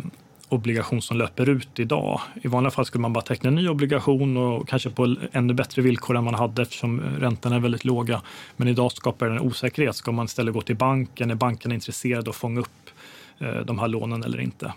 obligation 0.54 1.02
som 1.02 1.18
löper 1.18 1.50
ut 1.50 1.80
idag. 1.80 2.22
I 2.42 2.48
vanliga 2.48 2.72
fall 2.72 2.86
skulle 2.86 3.02
man 3.02 3.14
bara 3.14 3.24
teckna 3.24 3.48
en 3.48 3.56
ny 3.56 3.68
obligation 3.68 4.38
och 4.38 4.68
kanske 4.68 4.90
på 4.90 5.16
ännu 5.32 5.54
bättre 5.54 5.82
villkor 5.82 6.18
än 6.18 6.24
man 6.24 6.34
hade 6.34 6.62
eftersom 6.62 7.02
räntorna 7.02 7.56
är 7.56 7.60
väldigt 7.60 7.86
låga. 7.86 8.22
Men 8.56 8.68
idag 8.68 8.92
skapar 8.92 9.26
det 9.26 9.32
en 9.32 9.40
osäkerhet. 9.40 9.96
Ska 9.96 10.12
man 10.12 10.26
istället 10.26 10.54
gå 10.54 10.62
till 10.62 10.76
banken? 10.76 11.32
Är 11.32 11.36
banken 11.36 11.72
intresserad 11.72 12.28
av 12.28 12.30
att 12.30 12.36
fånga 12.36 12.60
upp 12.60 12.90
eh, 13.40 13.56
de 13.56 13.80
här 13.80 13.88
lånen 13.88 14.24
eller 14.24 14.40
inte? 14.40 14.74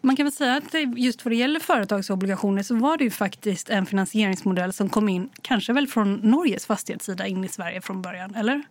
Man 0.00 0.16
kan 0.16 0.26
väl 0.26 0.32
säga 0.32 0.56
att 0.56 0.98
just 0.98 1.24
vad 1.24 1.32
det 1.32 1.36
gäller 1.36 1.60
företagsobligationer 1.60 2.62
så 2.62 2.74
var 2.74 2.96
det 2.96 3.04
ju 3.04 3.10
faktiskt 3.10 3.70
en 3.70 3.86
finansieringsmodell 3.86 4.72
som 4.72 4.88
kom 4.88 5.08
in, 5.08 5.28
kanske 5.42 5.72
väl 5.72 5.86
från 5.86 6.14
Norges 6.14 6.66
fastighetssida 6.66 7.26
in 7.26 7.44
i 7.44 7.48
Sverige 7.48 7.80
från 7.80 8.02
början, 8.02 8.34
eller? 8.34 8.62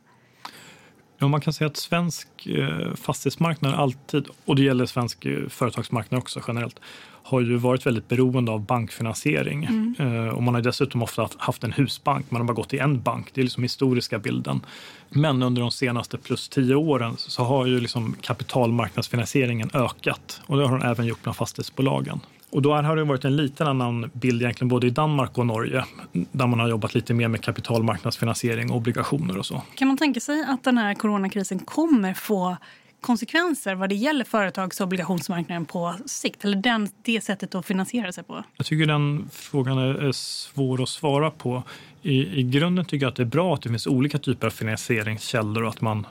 Ja, 1.17 1.27
man 1.27 1.41
kan 1.41 1.53
säga 1.53 1.67
att 1.67 1.77
svensk 1.77 2.27
eh, 2.45 2.93
fastighetsmarknad 2.95 3.73
alltid, 3.73 4.27
och 4.45 4.55
det 4.55 4.61
gäller 4.61 4.85
svensk 4.85 5.25
eh, 5.25 5.47
företagsmarknad 5.49 6.17
också 6.17 6.41
generellt, 6.47 6.79
har 7.23 7.41
ju 7.41 7.55
varit 7.55 7.85
väldigt 7.85 8.07
beroende 8.07 8.51
av 8.51 8.65
bankfinansiering. 8.65 9.63
Mm. 9.63 9.95
Eh, 9.99 10.33
och 10.33 10.43
man 10.43 10.53
har 10.53 10.61
dessutom 10.61 11.03
ofta 11.03 11.29
haft 11.37 11.63
en 11.63 11.71
husbank, 11.71 12.31
man 12.31 12.41
har 12.41 12.47
bara 12.47 12.53
gått 12.53 12.73
i 12.73 12.79
en 12.79 13.01
bank. 13.01 13.29
Det 13.33 13.41
är 13.41 13.43
liksom 13.43 13.63
historiska 13.63 14.19
bilden. 14.19 14.61
Men 15.09 15.43
under 15.43 15.61
de 15.61 15.71
senaste 15.71 16.17
plus 16.17 16.49
tio 16.49 16.75
åren 16.75 17.13
så 17.17 17.43
har 17.43 17.65
ju 17.65 17.79
liksom 17.79 18.15
kapitalmarknadsfinansieringen 18.21 19.69
ökat 19.73 20.41
och 20.45 20.57
det 20.57 20.67
har 20.67 20.77
den 20.77 20.89
även 20.89 21.05
gjort 21.05 21.23
bland 21.23 21.35
fastighetsbolagen. 21.35 22.19
Och 22.51 22.61
då 22.61 22.73
har 22.73 22.95
det 22.95 23.03
varit 23.03 23.25
en 23.25 23.35
liten 23.35 23.67
annan 23.67 24.11
bild 24.13 24.41
egentligen 24.41 24.69
både 24.69 24.87
i 24.87 24.89
Danmark 24.89 25.37
och 25.37 25.45
Norge 25.45 25.83
där 26.11 26.47
man 26.47 26.59
har 26.59 26.67
jobbat 26.67 26.93
lite 26.93 27.13
mer 27.13 27.27
med 27.27 27.41
kapitalmarknadsfinansiering, 27.41 28.71
obligationer 28.71 29.37
och 29.37 29.45
så. 29.45 29.61
Kan 29.75 29.87
man 29.87 29.97
tänka 29.97 30.19
sig 30.19 30.45
att 30.47 30.63
den 30.63 30.77
här 30.77 30.93
coronakrisen 30.93 31.59
kommer 31.59 32.13
få 32.13 32.57
konsekvenser 33.01 33.75
vad 33.75 33.89
det 33.89 33.95
gäller 33.95 34.25
företags 34.25 34.79
och 34.79 34.87
obligationsmarknaden 34.87 35.65
på 35.65 35.95
sikt? 36.05 36.45
Eller 36.45 36.57
den, 36.57 36.89
det 37.01 37.21
sättet 37.21 37.55
att 37.55 37.65
finansiera 37.65 38.11
sig 38.11 38.23
på? 38.23 38.43
Jag 38.57 38.65
tycker 38.65 38.85
den 38.85 39.29
frågan 39.31 39.77
är, 39.77 39.93
är 39.93 40.11
svår 40.11 40.83
att 40.83 40.89
svara 40.89 41.31
på. 41.31 41.63
I, 42.01 42.39
I 42.39 42.43
grunden 42.43 42.85
tycker 42.85 43.05
jag 43.05 43.09
att 43.11 43.15
det 43.15 43.23
är 43.23 43.25
bra 43.25 43.53
att 43.53 43.61
det 43.61 43.69
finns 43.69 43.87
olika 43.87 44.17
typer 44.17 44.47
av 44.47 44.51
finansieringskällor 44.51 45.63
och 45.63 45.69
att 45.69 45.81
man 45.81 46.07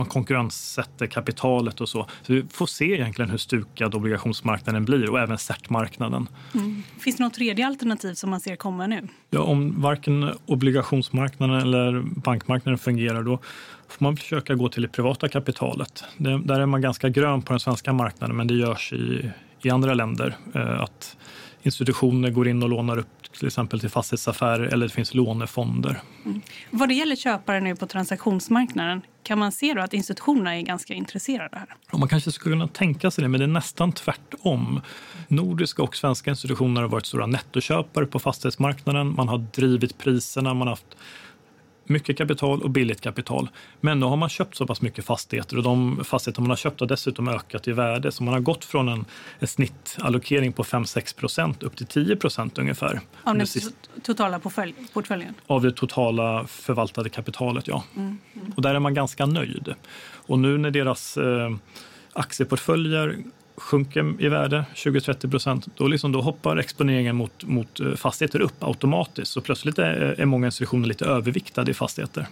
man 0.00 0.08
konkurrenssätter 0.08 1.06
kapitalet 1.06 1.80
och 1.80 1.88
så. 1.88 2.06
Så 2.22 2.32
vi 2.32 2.44
får 2.52 2.66
se 2.66 2.84
egentligen 2.84 3.30
hur 3.30 3.38
stukad 3.38 3.94
obligationsmarknaden 3.94 4.84
blir 4.84 5.10
och 5.10 5.20
även 5.20 5.38
certmarknaden. 5.38 6.28
Mm. 6.54 6.82
Finns 6.98 7.16
det 7.16 7.22
något 7.22 7.34
tredje 7.34 7.66
alternativ 7.66 8.14
som 8.14 8.30
man 8.30 8.40
ser 8.40 8.56
komma 8.56 8.86
nu? 8.86 9.08
Ja, 9.30 9.40
om 9.40 9.80
varken 9.80 10.30
obligationsmarknaden 10.46 11.60
eller 11.60 12.02
bankmarknaden 12.02 12.78
fungerar 12.78 13.22
då 13.22 13.38
får 13.88 14.04
man 14.04 14.16
försöka 14.16 14.54
gå 14.54 14.68
till 14.68 14.82
det 14.82 14.88
privata 14.88 15.28
kapitalet. 15.28 16.04
Det, 16.16 16.38
där 16.38 16.60
är 16.60 16.66
man 16.66 16.80
ganska 16.80 17.08
grön 17.08 17.42
på 17.42 17.52
den 17.52 17.60
svenska 17.60 17.92
marknaden 17.92 18.36
men 18.36 18.46
det 18.46 18.54
görs 18.54 18.92
i, 18.92 19.30
i 19.62 19.70
andra 19.70 19.94
länder. 19.94 20.36
Eh, 20.54 20.80
att 20.80 21.16
institutioner 21.62 22.30
går 22.30 22.48
in 22.48 22.62
och 22.62 22.68
lånar 22.68 22.98
upp 22.98 23.19
till 23.38 23.46
exempel 23.46 23.80
till 23.80 23.88
fastighetsaffärer 23.88 24.66
eller 24.66 24.86
det 24.86 24.92
finns 24.92 25.14
lånefonder. 25.14 26.00
Mm. 26.24 26.40
Vad 26.70 26.88
det 26.88 26.94
gäller 26.94 27.16
köpare 27.16 27.60
nu 27.60 27.76
på 27.76 27.86
transaktionsmarknaden, 27.86 29.02
kan 29.22 29.38
man 29.38 29.52
se 29.52 29.74
då 29.74 29.80
att 29.82 29.94
institutionerna 29.94 30.56
är 30.56 30.62
ganska 30.62 30.94
intresserade 30.94 31.58
här? 31.58 31.66
Och 31.90 31.98
man 31.98 32.08
kanske 32.08 32.32
skulle 32.32 32.54
kunna 32.54 32.68
tänka 32.68 33.10
sig 33.10 33.22
det, 33.22 33.28
men 33.28 33.40
det 33.40 33.46
är 33.46 33.48
nästan 33.48 33.92
tvärtom. 33.92 34.80
Nordiska 35.28 35.82
och 35.82 35.96
svenska 35.96 36.30
institutioner 36.30 36.82
har 36.82 36.88
varit 36.88 37.06
stora 37.06 37.26
nettoköpare 37.26 38.06
på 38.06 38.18
fastighetsmarknaden. 38.18 39.14
Man 39.14 39.28
har 39.28 39.38
drivit 39.38 39.98
priserna, 39.98 40.54
man 40.54 40.68
har 40.68 40.72
haft 40.72 40.96
mycket 41.90 42.18
kapital 42.18 42.62
och 42.62 42.70
billigt 42.70 43.00
kapital. 43.00 43.48
Men 43.80 44.00
nu 44.00 44.06
har 44.06 44.16
man 44.16 44.28
köpt 44.28 44.56
så 44.56 44.66
pass 44.66 44.82
mycket 44.82 45.04
fastigheter 45.04 45.56
och 45.56 45.62
de 45.62 46.04
fastigheter 46.04 46.40
man 46.42 46.50
har 46.50 46.56
köpt 46.56 46.80
har 46.80 46.86
dessutom 46.86 47.28
ökat 47.28 47.68
i 47.68 47.72
värde. 47.72 48.12
Så 48.12 48.22
man 48.22 48.34
har 48.34 48.40
gått 48.40 48.64
från 48.64 48.88
en, 48.88 49.04
en 49.38 49.48
snittallokering 49.48 50.52
på 50.52 50.62
5-6 50.62 51.16
procent 51.16 51.62
upp 51.62 51.76
till 51.76 51.86
10 51.86 52.16
procent 52.16 52.58
ungefär. 52.58 53.00
Av 53.24 53.36
den 53.36 53.46
totala 54.02 54.38
portföljen? 54.92 55.34
Av 55.46 55.62
det 55.62 55.72
totala 55.72 56.46
förvaltade 56.46 57.08
kapitalet, 57.08 57.68
ja. 57.68 57.84
Mm, 57.96 58.18
mm. 58.34 58.52
Och 58.56 58.62
där 58.62 58.74
är 58.74 58.78
man 58.78 58.94
ganska 58.94 59.26
nöjd. 59.26 59.74
Och 60.12 60.38
nu 60.38 60.58
när 60.58 60.70
deras 60.70 61.16
eh, 61.16 61.50
aktieportföljer 62.12 63.18
sjunker 63.56 64.14
i 64.18 64.28
värde 64.28 64.64
20-30 64.74 65.30
procent, 65.30 65.68
då, 65.76 65.86
liksom, 65.88 66.12
då 66.12 66.20
hoppar 66.20 66.56
exponeringen 66.56 67.16
mot, 67.16 67.44
mot 67.44 67.80
eh, 67.80 67.94
fastigheter 67.94 68.40
upp 68.40 68.64
automatiskt. 68.64 69.32
Så 69.32 69.40
plötsligt 69.40 69.78
är, 69.78 70.20
är 70.20 70.24
många 70.24 70.46
institutioner 70.46 70.88
lite 70.88 71.04
överviktade 71.04 71.70
i 71.70 71.74
fastigheter. 71.74 72.26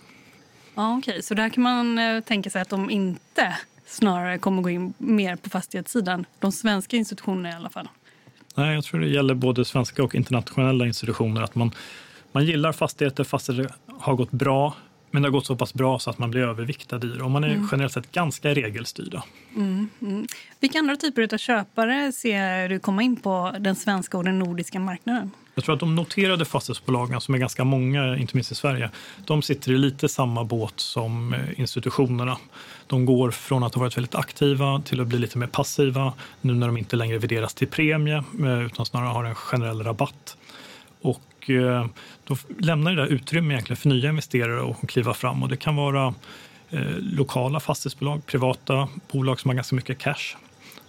Ja, 0.74 0.96
Okej, 0.98 1.12
okay. 1.12 1.22
så 1.22 1.34
där 1.34 1.48
kan 1.48 1.62
man 1.62 1.98
eh, 1.98 2.20
tänka 2.20 2.50
sig 2.50 2.62
att 2.62 2.68
de 2.68 2.90
inte 2.90 3.56
snarare 3.86 4.38
kommer 4.38 4.62
gå 4.62 4.70
in 4.70 4.94
mer 4.98 5.36
på 5.36 5.50
fastighetssidan, 5.50 6.26
de 6.38 6.52
svenska 6.52 6.96
institutionerna 6.96 7.50
i 7.50 7.52
alla 7.52 7.70
fall? 7.70 7.88
Nej, 8.54 8.74
jag 8.74 8.84
tror 8.84 9.00
det 9.00 9.08
gäller 9.08 9.34
både 9.34 9.64
svenska 9.64 10.02
och 10.02 10.14
internationella 10.14 10.86
institutioner 10.86 11.42
att 11.42 11.54
man, 11.54 11.70
man 12.32 12.44
gillar 12.44 12.72
fastigheter, 12.72 13.24
fastigheter 13.24 13.74
har 13.98 14.14
gått 14.14 14.30
bra 14.30 14.74
men 15.10 15.22
det 15.22 15.28
har 15.28 15.32
gått 15.32 15.46
så 15.46 15.56
pass 15.56 15.74
bra 15.74 15.98
så 15.98 16.10
att 16.10 16.18
man 16.18 16.30
blir 16.30 16.42
överviktad 16.42 16.96
i 16.96 16.98
det 16.98 17.22
och 17.22 17.30
man 17.30 17.44
är 17.44 17.48
mm. 17.48 17.68
generellt 17.72 17.92
sett 17.92 18.12
ganska 18.12 18.54
regelstyrda. 18.54 19.22
Mm, 19.56 19.88
mm. 20.02 20.26
Vilka 20.60 20.78
andra 20.78 20.96
typer 20.96 21.34
av 21.34 21.38
köpare 21.38 22.12
ser 22.12 22.68
du 22.68 22.78
komma 22.78 23.02
in 23.02 23.16
på 23.16 23.54
den 23.60 23.76
svenska 23.76 24.18
och 24.18 24.24
den 24.24 24.38
nordiska 24.38 24.80
marknaden? 24.80 25.30
Jag 25.54 25.64
tror 25.64 25.74
att 25.74 25.80
de 25.80 25.94
noterade 25.94 26.44
fastighetsbolagen, 26.44 27.20
som 27.20 27.34
är 27.34 27.38
ganska 27.38 27.64
många, 27.64 28.16
inte 28.16 28.36
minst 28.36 28.52
i 28.52 28.54
Sverige, 28.54 28.90
de 29.26 29.42
sitter 29.42 29.72
i 29.72 29.78
lite 29.78 30.08
samma 30.08 30.44
båt 30.44 30.80
som 30.80 31.32
eh, 31.32 31.60
institutionerna. 31.60 32.36
De 32.86 33.06
går 33.06 33.30
från 33.30 33.62
att 33.62 33.74
ha 33.74 33.80
varit 33.80 33.96
väldigt 33.96 34.14
aktiva 34.14 34.82
till 34.84 35.00
att 35.00 35.06
bli 35.06 35.18
lite 35.18 35.38
mer 35.38 35.46
passiva 35.46 36.12
nu 36.40 36.54
när 36.54 36.66
de 36.66 36.76
inte 36.76 36.96
längre 36.96 37.18
värderas 37.18 37.54
till 37.54 37.68
premie 37.68 38.24
eh, 38.40 38.66
utan 38.66 38.86
snarare 38.86 39.08
har 39.08 39.24
en 39.24 39.34
generell 39.34 39.82
rabatt. 39.82 40.36
Och 41.00 41.20
Eh, 41.50 41.86
då 42.28 42.36
lämnar 42.58 42.90
det 42.92 43.02
där 43.02 43.08
utrymme 43.08 43.54
egentligen 43.54 43.76
för 43.76 43.88
nya 43.88 44.08
investerare 44.10 44.70
att 44.70 44.88
kliva 44.88 45.14
fram. 45.14 45.42
Och 45.42 45.48
det 45.48 45.56
kan 45.56 45.76
vara 45.76 46.14
eh, 46.70 46.96
lokala 46.98 47.60
fastighetsbolag, 47.60 48.26
privata 48.26 48.88
bolag 49.12 49.40
som 49.40 49.48
har 49.48 49.54
ganska 49.54 49.76
mycket 49.76 49.98
cash. 49.98 50.36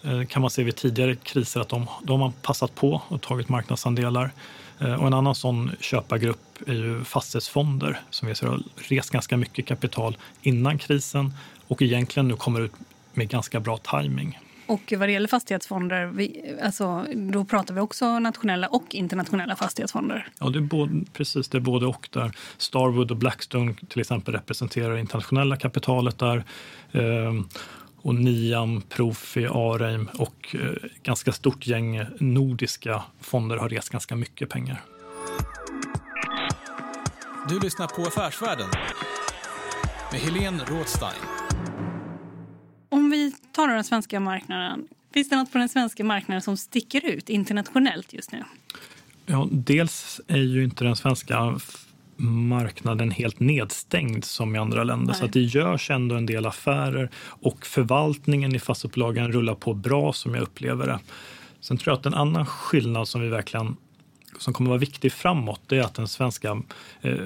Eh, 0.04 0.26
kan 0.26 0.42
man 0.42 0.52
se 0.52 0.64
vid 0.64 0.76
tidigare 0.76 1.16
kriser 1.16 1.60
att 1.60 1.70
de, 1.70 1.88
de 2.04 2.22
har 2.22 2.32
passat 2.42 2.76
på 2.76 3.02
och 3.08 3.22
tagit 3.22 3.50
marknadsandelar. 3.50 4.32
Eh, 4.80 4.94
och 4.94 5.08
en 5.08 5.14
annan 5.14 5.36
sån 5.36 5.72
köpargrupp 5.80 6.40
är 6.68 6.74
ju 6.74 7.04
fastighetsfonder 7.04 8.00
som 8.10 8.28
vi 8.28 8.36
ser 8.36 8.48
har 8.48 8.62
rest 8.76 9.10
ganska 9.10 9.38
mycket 9.38 9.66
kapital 9.66 10.18
innan 10.42 10.78
krisen 10.78 11.34
och 11.68 11.82
egentligen 11.82 12.28
nu 12.28 12.36
kommer 12.36 12.62
ut 12.62 12.74
med 13.14 13.30
ganska 13.30 13.60
bra 13.60 13.78
timing. 13.78 14.40
Och 14.70 14.94
vad 14.98 15.08
det 15.08 15.12
gäller 15.12 15.28
fastighetsfonder, 15.28 16.06
vi, 16.06 16.56
alltså, 16.64 17.06
då 17.16 17.46
pratar 17.46 17.74
vi 17.74 17.80
också 17.82 18.20
nationella 18.20 18.68
och 18.68 18.96
internationella 18.96 19.56
fastighetsfonder. 19.56 20.28
Ja, 20.40 20.50
det 20.50 20.60
är 20.60 20.62
både, 20.62 21.06
precis. 21.14 21.50
Det 21.50 21.58
är 21.58 21.60
både 21.60 21.86
och 21.86 22.10
där. 22.12 22.32
Starwood 22.58 23.12
och 23.12 23.18
Blackstone 23.18 23.74
till 23.90 24.00
exempel 24.00 24.34
representerar 24.34 24.94
det 24.94 25.00
internationella 25.00 25.58
kapitalet 25.58 26.18
där. 26.18 26.44
Ehm, 26.92 27.48
och 28.02 28.16
Niam, 28.16 28.82
Profi, 28.82 29.46
Areim 29.46 30.10
och 30.18 30.56
eh, 30.56 30.90
ganska 31.04 31.32
stort 31.32 31.68
gäng 31.68 32.06
nordiska 32.20 33.04
fonder 33.22 33.58
har 33.58 33.70
rest 33.70 33.90
ganska 33.90 34.16
mycket 34.16 34.50
pengar. 34.50 34.82
Du 37.50 37.60
lyssnar 37.60 37.88
på 37.88 38.02
Affärsvärlden 38.02 38.70
med 40.12 40.22
Helene 40.22 40.64
Rådstein. 40.68 41.39
Tar 43.60 43.68
den 43.68 43.84
svenska 43.84 44.20
marknaden, 44.20 44.88
finns 45.14 45.30
det 45.30 45.36
något 45.36 45.52
på 45.52 45.58
den 45.58 45.70
svenska 45.70 46.04
marknaden 46.04 46.42
som 46.42 46.58
sticker 46.58 47.06
ut 47.06 47.30
internationellt 47.30 48.14
just 48.14 48.32
nu? 48.32 48.44
Ja, 49.26 49.48
dels 49.52 50.22
är 50.28 50.38
ju 50.38 50.64
inte 50.64 50.84
den 50.84 50.96
svenska 50.96 51.60
marknaden 52.18 53.12
helt 53.12 53.40
nedstängd 53.40 54.26
som 54.26 54.56
i 54.56 54.60
andra 54.60 54.84
länder. 54.84 55.06
Nej. 55.06 55.16
Så 55.16 55.26
att 55.26 55.34
det 55.34 55.42
görs 55.42 55.90
ändå 55.90 56.16
en 56.16 56.26
del 56.26 56.46
affärer 56.46 57.10
och 57.26 57.66
förvaltningen 57.66 58.56
i 58.56 58.60
fastighetsbolagen 58.60 59.32
rullar 59.32 59.56
på 59.56 59.74
bra 59.74 60.14
som 60.14 60.36
jag 60.36 60.42
upplever 60.42 60.88
det. 60.88 61.00
Sen 61.60 61.78
tror 61.78 61.92
jag 61.92 62.00
att 62.00 62.06
en 62.06 62.14
annan 62.14 62.46
skillnad 62.46 63.08
som 63.08 63.22
vi 63.22 63.28
verkligen 63.28 63.76
som 64.38 64.54
kommer 64.54 64.70
vara 64.70 64.80
viktig 64.80 65.12
framåt 65.14 65.62
det 65.68 65.78
är 65.78 65.82
att 65.82 65.96
den 65.96 66.08
svenska 66.08 66.62
eh, 67.02 67.18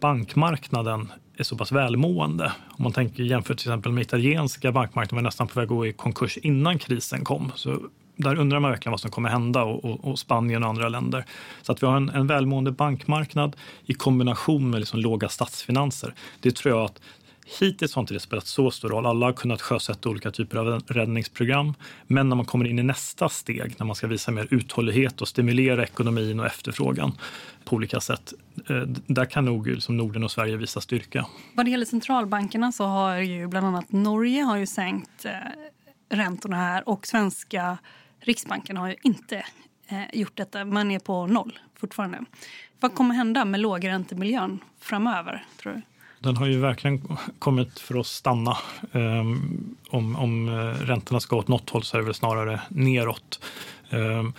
bankmarknaden 0.00 1.12
är 1.40 1.44
så 1.44 1.56
pass 1.56 1.72
välmående. 1.72 2.52
Om 2.68 2.82
man 2.82 2.92
tänker 2.92 3.22
jämfört 3.22 3.58
till 3.58 3.68
exempel 3.68 3.92
med 3.92 4.02
italienska 4.02 4.72
bankmarknaden 4.72 5.16
var 5.16 5.28
nästan 5.28 5.48
på 5.48 5.60
väg 5.60 5.64
att 5.64 5.68
gå 5.68 5.86
i 5.86 5.92
konkurs 5.92 6.36
innan 6.36 6.78
krisen 6.78 7.24
kom. 7.24 7.52
Så 7.54 7.80
där 8.16 8.38
undrar 8.38 8.60
man 8.60 8.70
verkligen 8.70 8.90
vad 8.90 9.00
som 9.00 9.10
kommer 9.10 9.28
hända 9.28 9.62
och, 9.62 9.84
och, 9.84 10.04
och 10.04 10.18
Spanien 10.18 10.62
och 10.62 10.68
andra 10.68 10.88
länder. 10.88 11.24
Så 11.62 11.72
att 11.72 11.82
vi 11.82 11.86
har 11.86 11.96
en, 11.96 12.08
en 12.08 12.26
välmående 12.26 12.70
bankmarknad 12.72 13.56
i 13.86 13.94
kombination 13.94 14.70
med 14.70 14.80
liksom 14.80 15.00
låga 15.00 15.28
statsfinanser. 15.28 16.14
Det 16.40 16.56
tror 16.56 16.74
jag 16.74 16.84
att 16.84 17.00
Hittills 17.60 17.94
har 17.94 18.02
inte 18.02 18.14
det 18.14 18.20
spelat 18.20 18.46
så 18.46 18.70
stor 18.70 18.88
roll. 18.88 19.06
Alla 19.06 19.26
har 19.26 19.32
kunnat 19.32 19.62
sjösätta 19.62 20.08
olika 20.08 20.30
typer 20.30 20.58
av 20.58 20.80
räddningsprogram. 20.86 21.74
Men 22.06 22.28
när 22.28 22.36
man 22.36 22.46
kommer 22.46 22.64
in 22.64 22.78
i 22.78 22.82
nästa 22.82 23.28
steg, 23.28 23.74
när 23.78 23.86
man 23.86 23.96
ska 23.96 24.06
visa 24.06 24.30
mer 24.30 24.48
uthållighet 24.50 25.20
och 25.20 25.28
stimulera 25.28 25.82
ekonomin 25.82 26.40
och 26.40 26.46
efterfrågan 26.46 27.12
på 27.64 27.76
olika 27.76 28.00
sätt, 28.00 28.32
eh, 28.68 28.76
där 29.06 29.24
kan 29.24 29.44
nog 29.44 29.66
liksom 29.66 29.96
Norden 29.96 30.24
och 30.24 30.30
Sverige 30.30 30.56
visa 30.56 30.80
styrka. 30.80 31.26
Vad 31.54 31.66
det 31.66 31.70
gäller 31.70 31.86
centralbankerna 31.86 32.72
så 32.72 32.84
har 32.84 33.16
ju 33.16 33.46
bland 33.46 33.66
annat 33.66 33.92
Norge 33.92 34.42
har 34.42 34.56
ju 34.56 34.66
sänkt 34.66 35.24
eh, 35.24 35.32
räntorna 36.08 36.56
här 36.56 36.88
och 36.88 37.06
svenska 37.06 37.78
Riksbanken 38.20 38.76
har 38.76 38.88
ju 38.88 38.96
inte 39.02 39.44
eh, 39.88 40.02
gjort 40.12 40.36
detta. 40.36 40.64
Man 40.64 40.90
är 40.90 40.98
på 40.98 41.26
noll 41.26 41.58
fortfarande. 41.74 42.24
Vad 42.80 42.94
kommer 42.94 43.14
hända 43.14 43.44
med 43.44 43.60
lågräntemiljön 43.60 44.58
framöver, 44.80 45.44
tror 45.62 45.72
du? 45.72 45.82
Den 46.20 46.36
har 46.36 46.46
ju 46.46 46.58
verkligen 46.58 47.18
kommit 47.38 47.78
för 47.78 48.00
att 48.00 48.06
stanna. 48.06 48.56
Um, 48.92 49.76
om, 49.90 50.16
om 50.16 50.48
eh, 50.48 50.86
räntorna 50.86 51.20
ska 51.20 51.36
åt 51.36 51.48
något 51.48 51.70
håll 51.70 51.82
så 51.82 51.96
är 51.96 51.98
det 51.98 52.04
väl 52.04 52.14
snarare 52.14 52.60
neråt. 52.68 53.40
Ehm, 53.90 54.00
um, 54.00 54.32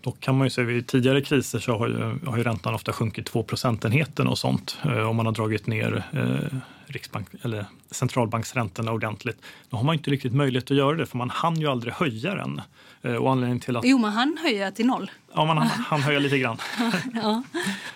då 0.00 0.12
kan 0.12 0.38
man 0.38 0.46
ju 0.46 0.50
se 0.50 0.62
vid 0.62 0.86
tidigare 0.86 1.20
kriser 1.20 1.58
så 1.58 1.78
har 1.78 1.88
ju, 1.88 2.26
har 2.26 2.36
ju 2.36 2.42
räntan 2.42 2.74
ofta 2.74 2.92
sjunkit 2.92 3.26
2 3.26 3.42
procentenheter 3.42 4.26
och 4.26 4.38
sånt. 4.38 4.78
Eh, 4.84 5.08
om 5.08 5.16
man 5.16 5.26
har 5.26 5.32
dragit 5.32 5.66
ner 5.66 6.02
eh, 6.12 6.58
Riksbank, 6.92 7.28
eller 7.42 7.66
centralbanksräntorna 7.90 8.92
ordentligt. 8.92 9.42
Då 9.70 9.76
har 9.76 9.84
man 9.84 9.94
inte 9.94 10.10
riktigt 10.10 10.34
möjlighet 10.34 10.70
att 10.70 10.76
göra 10.76 10.96
det 10.96 11.06
för 11.06 11.18
man 11.18 11.30
hann 11.30 11.60
ju 11.60 11.66
aldrig 11.66 11.94
höja 11.94 12.34
den. 12.34 12.60
Uh, 13.04 13.16
och 13.16 13.30
anledningen 13.32 13.60
till 13.60 13.76
att... 13.76 13.84
Jo, 13.84 13.98
man 13.98 14.12
hann 14.12 14.38
höja 14.42 14.70
till 14.70 14.86
noll. 14.86 15.10
Ja, 15.34 15.44
man 15.44 15.58
hann 15.58 16.00
höja 16.00 16.18
lite 16.18 16.38
grann. 16.38 16.56
ja. 17.14 17.42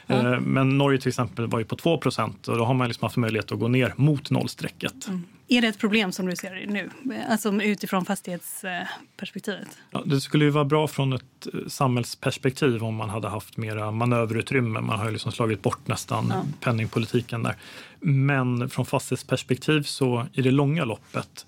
Ja. 0.07 0.40
Men 0.40 0.78
Norge 0.78 1.01
till 1.01 1.09
exempel 1.09 1.47
var 1.47 1.59
ju 1.59 1.64
på 1.64 1.76
2% 1.76 2.49
och 2.49 2.59
då 2.59 2.64
har 2.64 2.74
man 2.74 2.88
liksom 2.88 3.05
haft 3.05 3.16
möjlighet 3.16 3.53
att 3.53 3.59
gå 3.59 3.68
ner 3.68 3.94
mot 3.97 4.30
nollstrecket. 4.30 5.09
Mm. 5.09 5.24
Är 5.49 5.62
det 5.62 5.68
ett 5.68 5.78
problem 5.78 6.12
som 6.12 6.26
du 6.26 6.36
ser 6.36 6.55
det 6.55 6.66
nu, 6.66 6.90
alltså 7.28 7.62
utifrån 7.62 8.05
fastighetsperspektivet? 8.05 9.68
Ja, 9.90 10.03
det 10.07 10.20
skulle 10.20 10.44
ju 10.44 10.51
vara 10.51 10.64
bra 10.64 10.88
från 10.88 11.12
ett 11.12 11.47
eh, 11.55 11.61
samhällsperspektiv 11.68 12.84
om 12.84 12.94
man 12.94 13.11
hade 13.11 13.28
haft 13.28 13.57
mera 13.57 13.90
manöverutrymme. 13.90 14.80
Man 14.80 14.99
har 14.99 15.07
ju 15.07 15.12
liksom 15.12 15.32
slagit 15.32 15.62
bort 15.62 15.88
nästan 15.88 16.26
ja. 16.28 16.44
penningpolitiken 16.61 17.42
där. 17.42 17.57
Men 18.01 18.70
från 18.70 18.86
fastighetsperspektiv 18.86 19.82
så 19.82 20.26
i 20.32 20.42
det 20.42 20.51
långa 20.51 20.84
loppet 20.84 21.47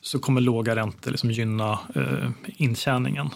så 0.00 0.18
kommer 0.18 0.40
låga 0.40 0.76
räntor 0.76 1.10
liksom 1.10 1.30
gynna 1.30 1.78
eh, 1.94 2.30
intjäningen. 2.46 3.28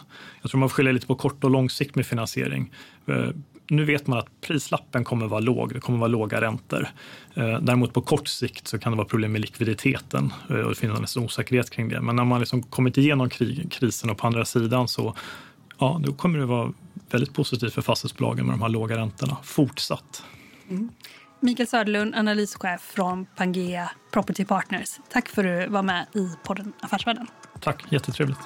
Jag 0.43 0.51
tror 0.51 0.59
man 0.59 0.69
får 0.69 0.75
skilja 0.75 0.93
lite 0.93 1.07
på 1.07 1.15
kort 1.15 1.45
och 1.45 1.51
lång 1.51 1.71
sikt 1.71 1.95
med 1.95 2.07
finansiering. 2.07 2.73
Eh, 3.07 3.29
nu 3.69 3.85
vet 3.85 4.07
man 4.07 4.19
att 4.19 4.41
prislappen 4.41 5.05
kommer 5.05 5.27
vara 5.27 5.41
låg, 5.41 5.75
det 5.75 5.81
kommer 5.81 5.99
vara 5.99 6.09
låga 6.09 6.41
räntor. 6.41 6.89
Eh, 7.35 7.61
däremot 7.61 7.93
på 7.93 8.01
kort 8.01 8.29
sikt 8.29 8.69
så 8.69 8.79
kan 8.79 8.93
det 8.93 8.97
vara 8.97 9.09
problem 9.09 9.33
med 9.33 9.41
likviditeten 9.41 10.33
eh, 10.51 10.57
och 10.57 10.69
det 10.69 10.75
finns 10.75 11.17
en 11.17 11.23
osäkerhet 11.23 11.71
kring 11.71 11.89
det. 11.89 12.01
Men 12.01 12.17
när 12.17 12.25
man 12.25 12.41
liksom 12.41 12.63
kommit 12.63 12.99
igenom 12.99 13.29
krisen 13.71 14.11
och 14.11 14.19
på 14.19 14.27
andra 14.27 14.45
sidan 14.45 14.89
så 14.89 15.15
ja, 15.79 16.01
då 16.05 16.13
kommer 16.13 16.39
det 16.39 16.47
vara 16.47 16.73
väldigt 17.11 17.35
positivt 17.35 17.75
för 17.75 17.83
fastighetsbolagen 17.83 18.47
med 18.47 18.55
de 18.55 18.63
här 18.63 18.69
låga 18.69 18.97
räntorna 18.97 19.37
fortsatt. 19.43 20.23
Mm. 20.71 20.91
Mikael 21.41 21.67
Söderlund, 21.67 22.15
analyschef 22.15 22.81
från 22.81 23.27
Pangea 23.37 23.91
Property 24.13 24.45
Partners. 24.45 24.89
Tack 25.11 25.29
för 25.29 25.45
att 25.45 25.67
du 25.67 25.73
var 25.73 25.83
med 25.83 26.07
i 26.15 26.29
podden 26.45 26.73
Affärsvärlden. 26.81 27.27
Tack, 27.61 27.93
jättetrevligt. 27.93 28.39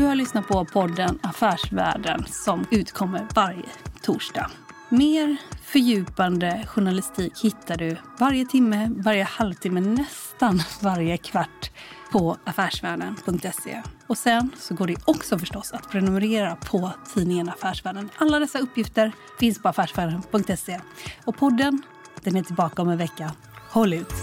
Du 0.00 0.06
har 0.06 0.14
lyssnat 0.14 0.48
på 0.48 0.64
podden 0.64 1.18
Affärsvärlden 1.22 2.24
som 2.26 2.66
utkommer 2.70 3.26
varje 3.34 3.68
torsdag. 4.02 4.50
Mer 4.88 5.36
fördjupande 5.62 6.64
journalistik 6.66 7.32
hittar 7.42 7.76
du 7.76 7.96
varje 8.18 8.46
timme, 8.46 8.90
varje 8.96 9.24
halvtimme, 9.24 9.80
nästan 9.80 10.62
varje 10.82 11.16
kvart 11.16 11.70
på 12.12 12.36
affärsvärlden.se. 12.44 13.82
Och 14.06 14.18
sen 14.18 14.50
så 14.58 14.74
går 14.74 14.86
det 14.86 14.96
också 15.04 15.38
förstås 15.38 15.72
att 15.72 15.90
prenumerera 15.90 16.56
på 16.56 16.92
tidningen 17.14 17.48
Affärsvärlden. 17.48 18.10
Alla 18.16 18.38
dessa 18.38 18.58
uppgifter 18.58 19.12
finns 19.40 19.62
på 19.62 19.68
affärsvärlden.se. 19.68 20.80
Och 21.24 21.36
podden, 21.36 21.82
den 22.22 22.36
är 22.36 22.42
tillbaka 22.42 22.82
om 22.82 22.88
en 22.88 22.98
vecka. 22.98 23.32
Håll 23.70 23.92
ut! 23.92 24.14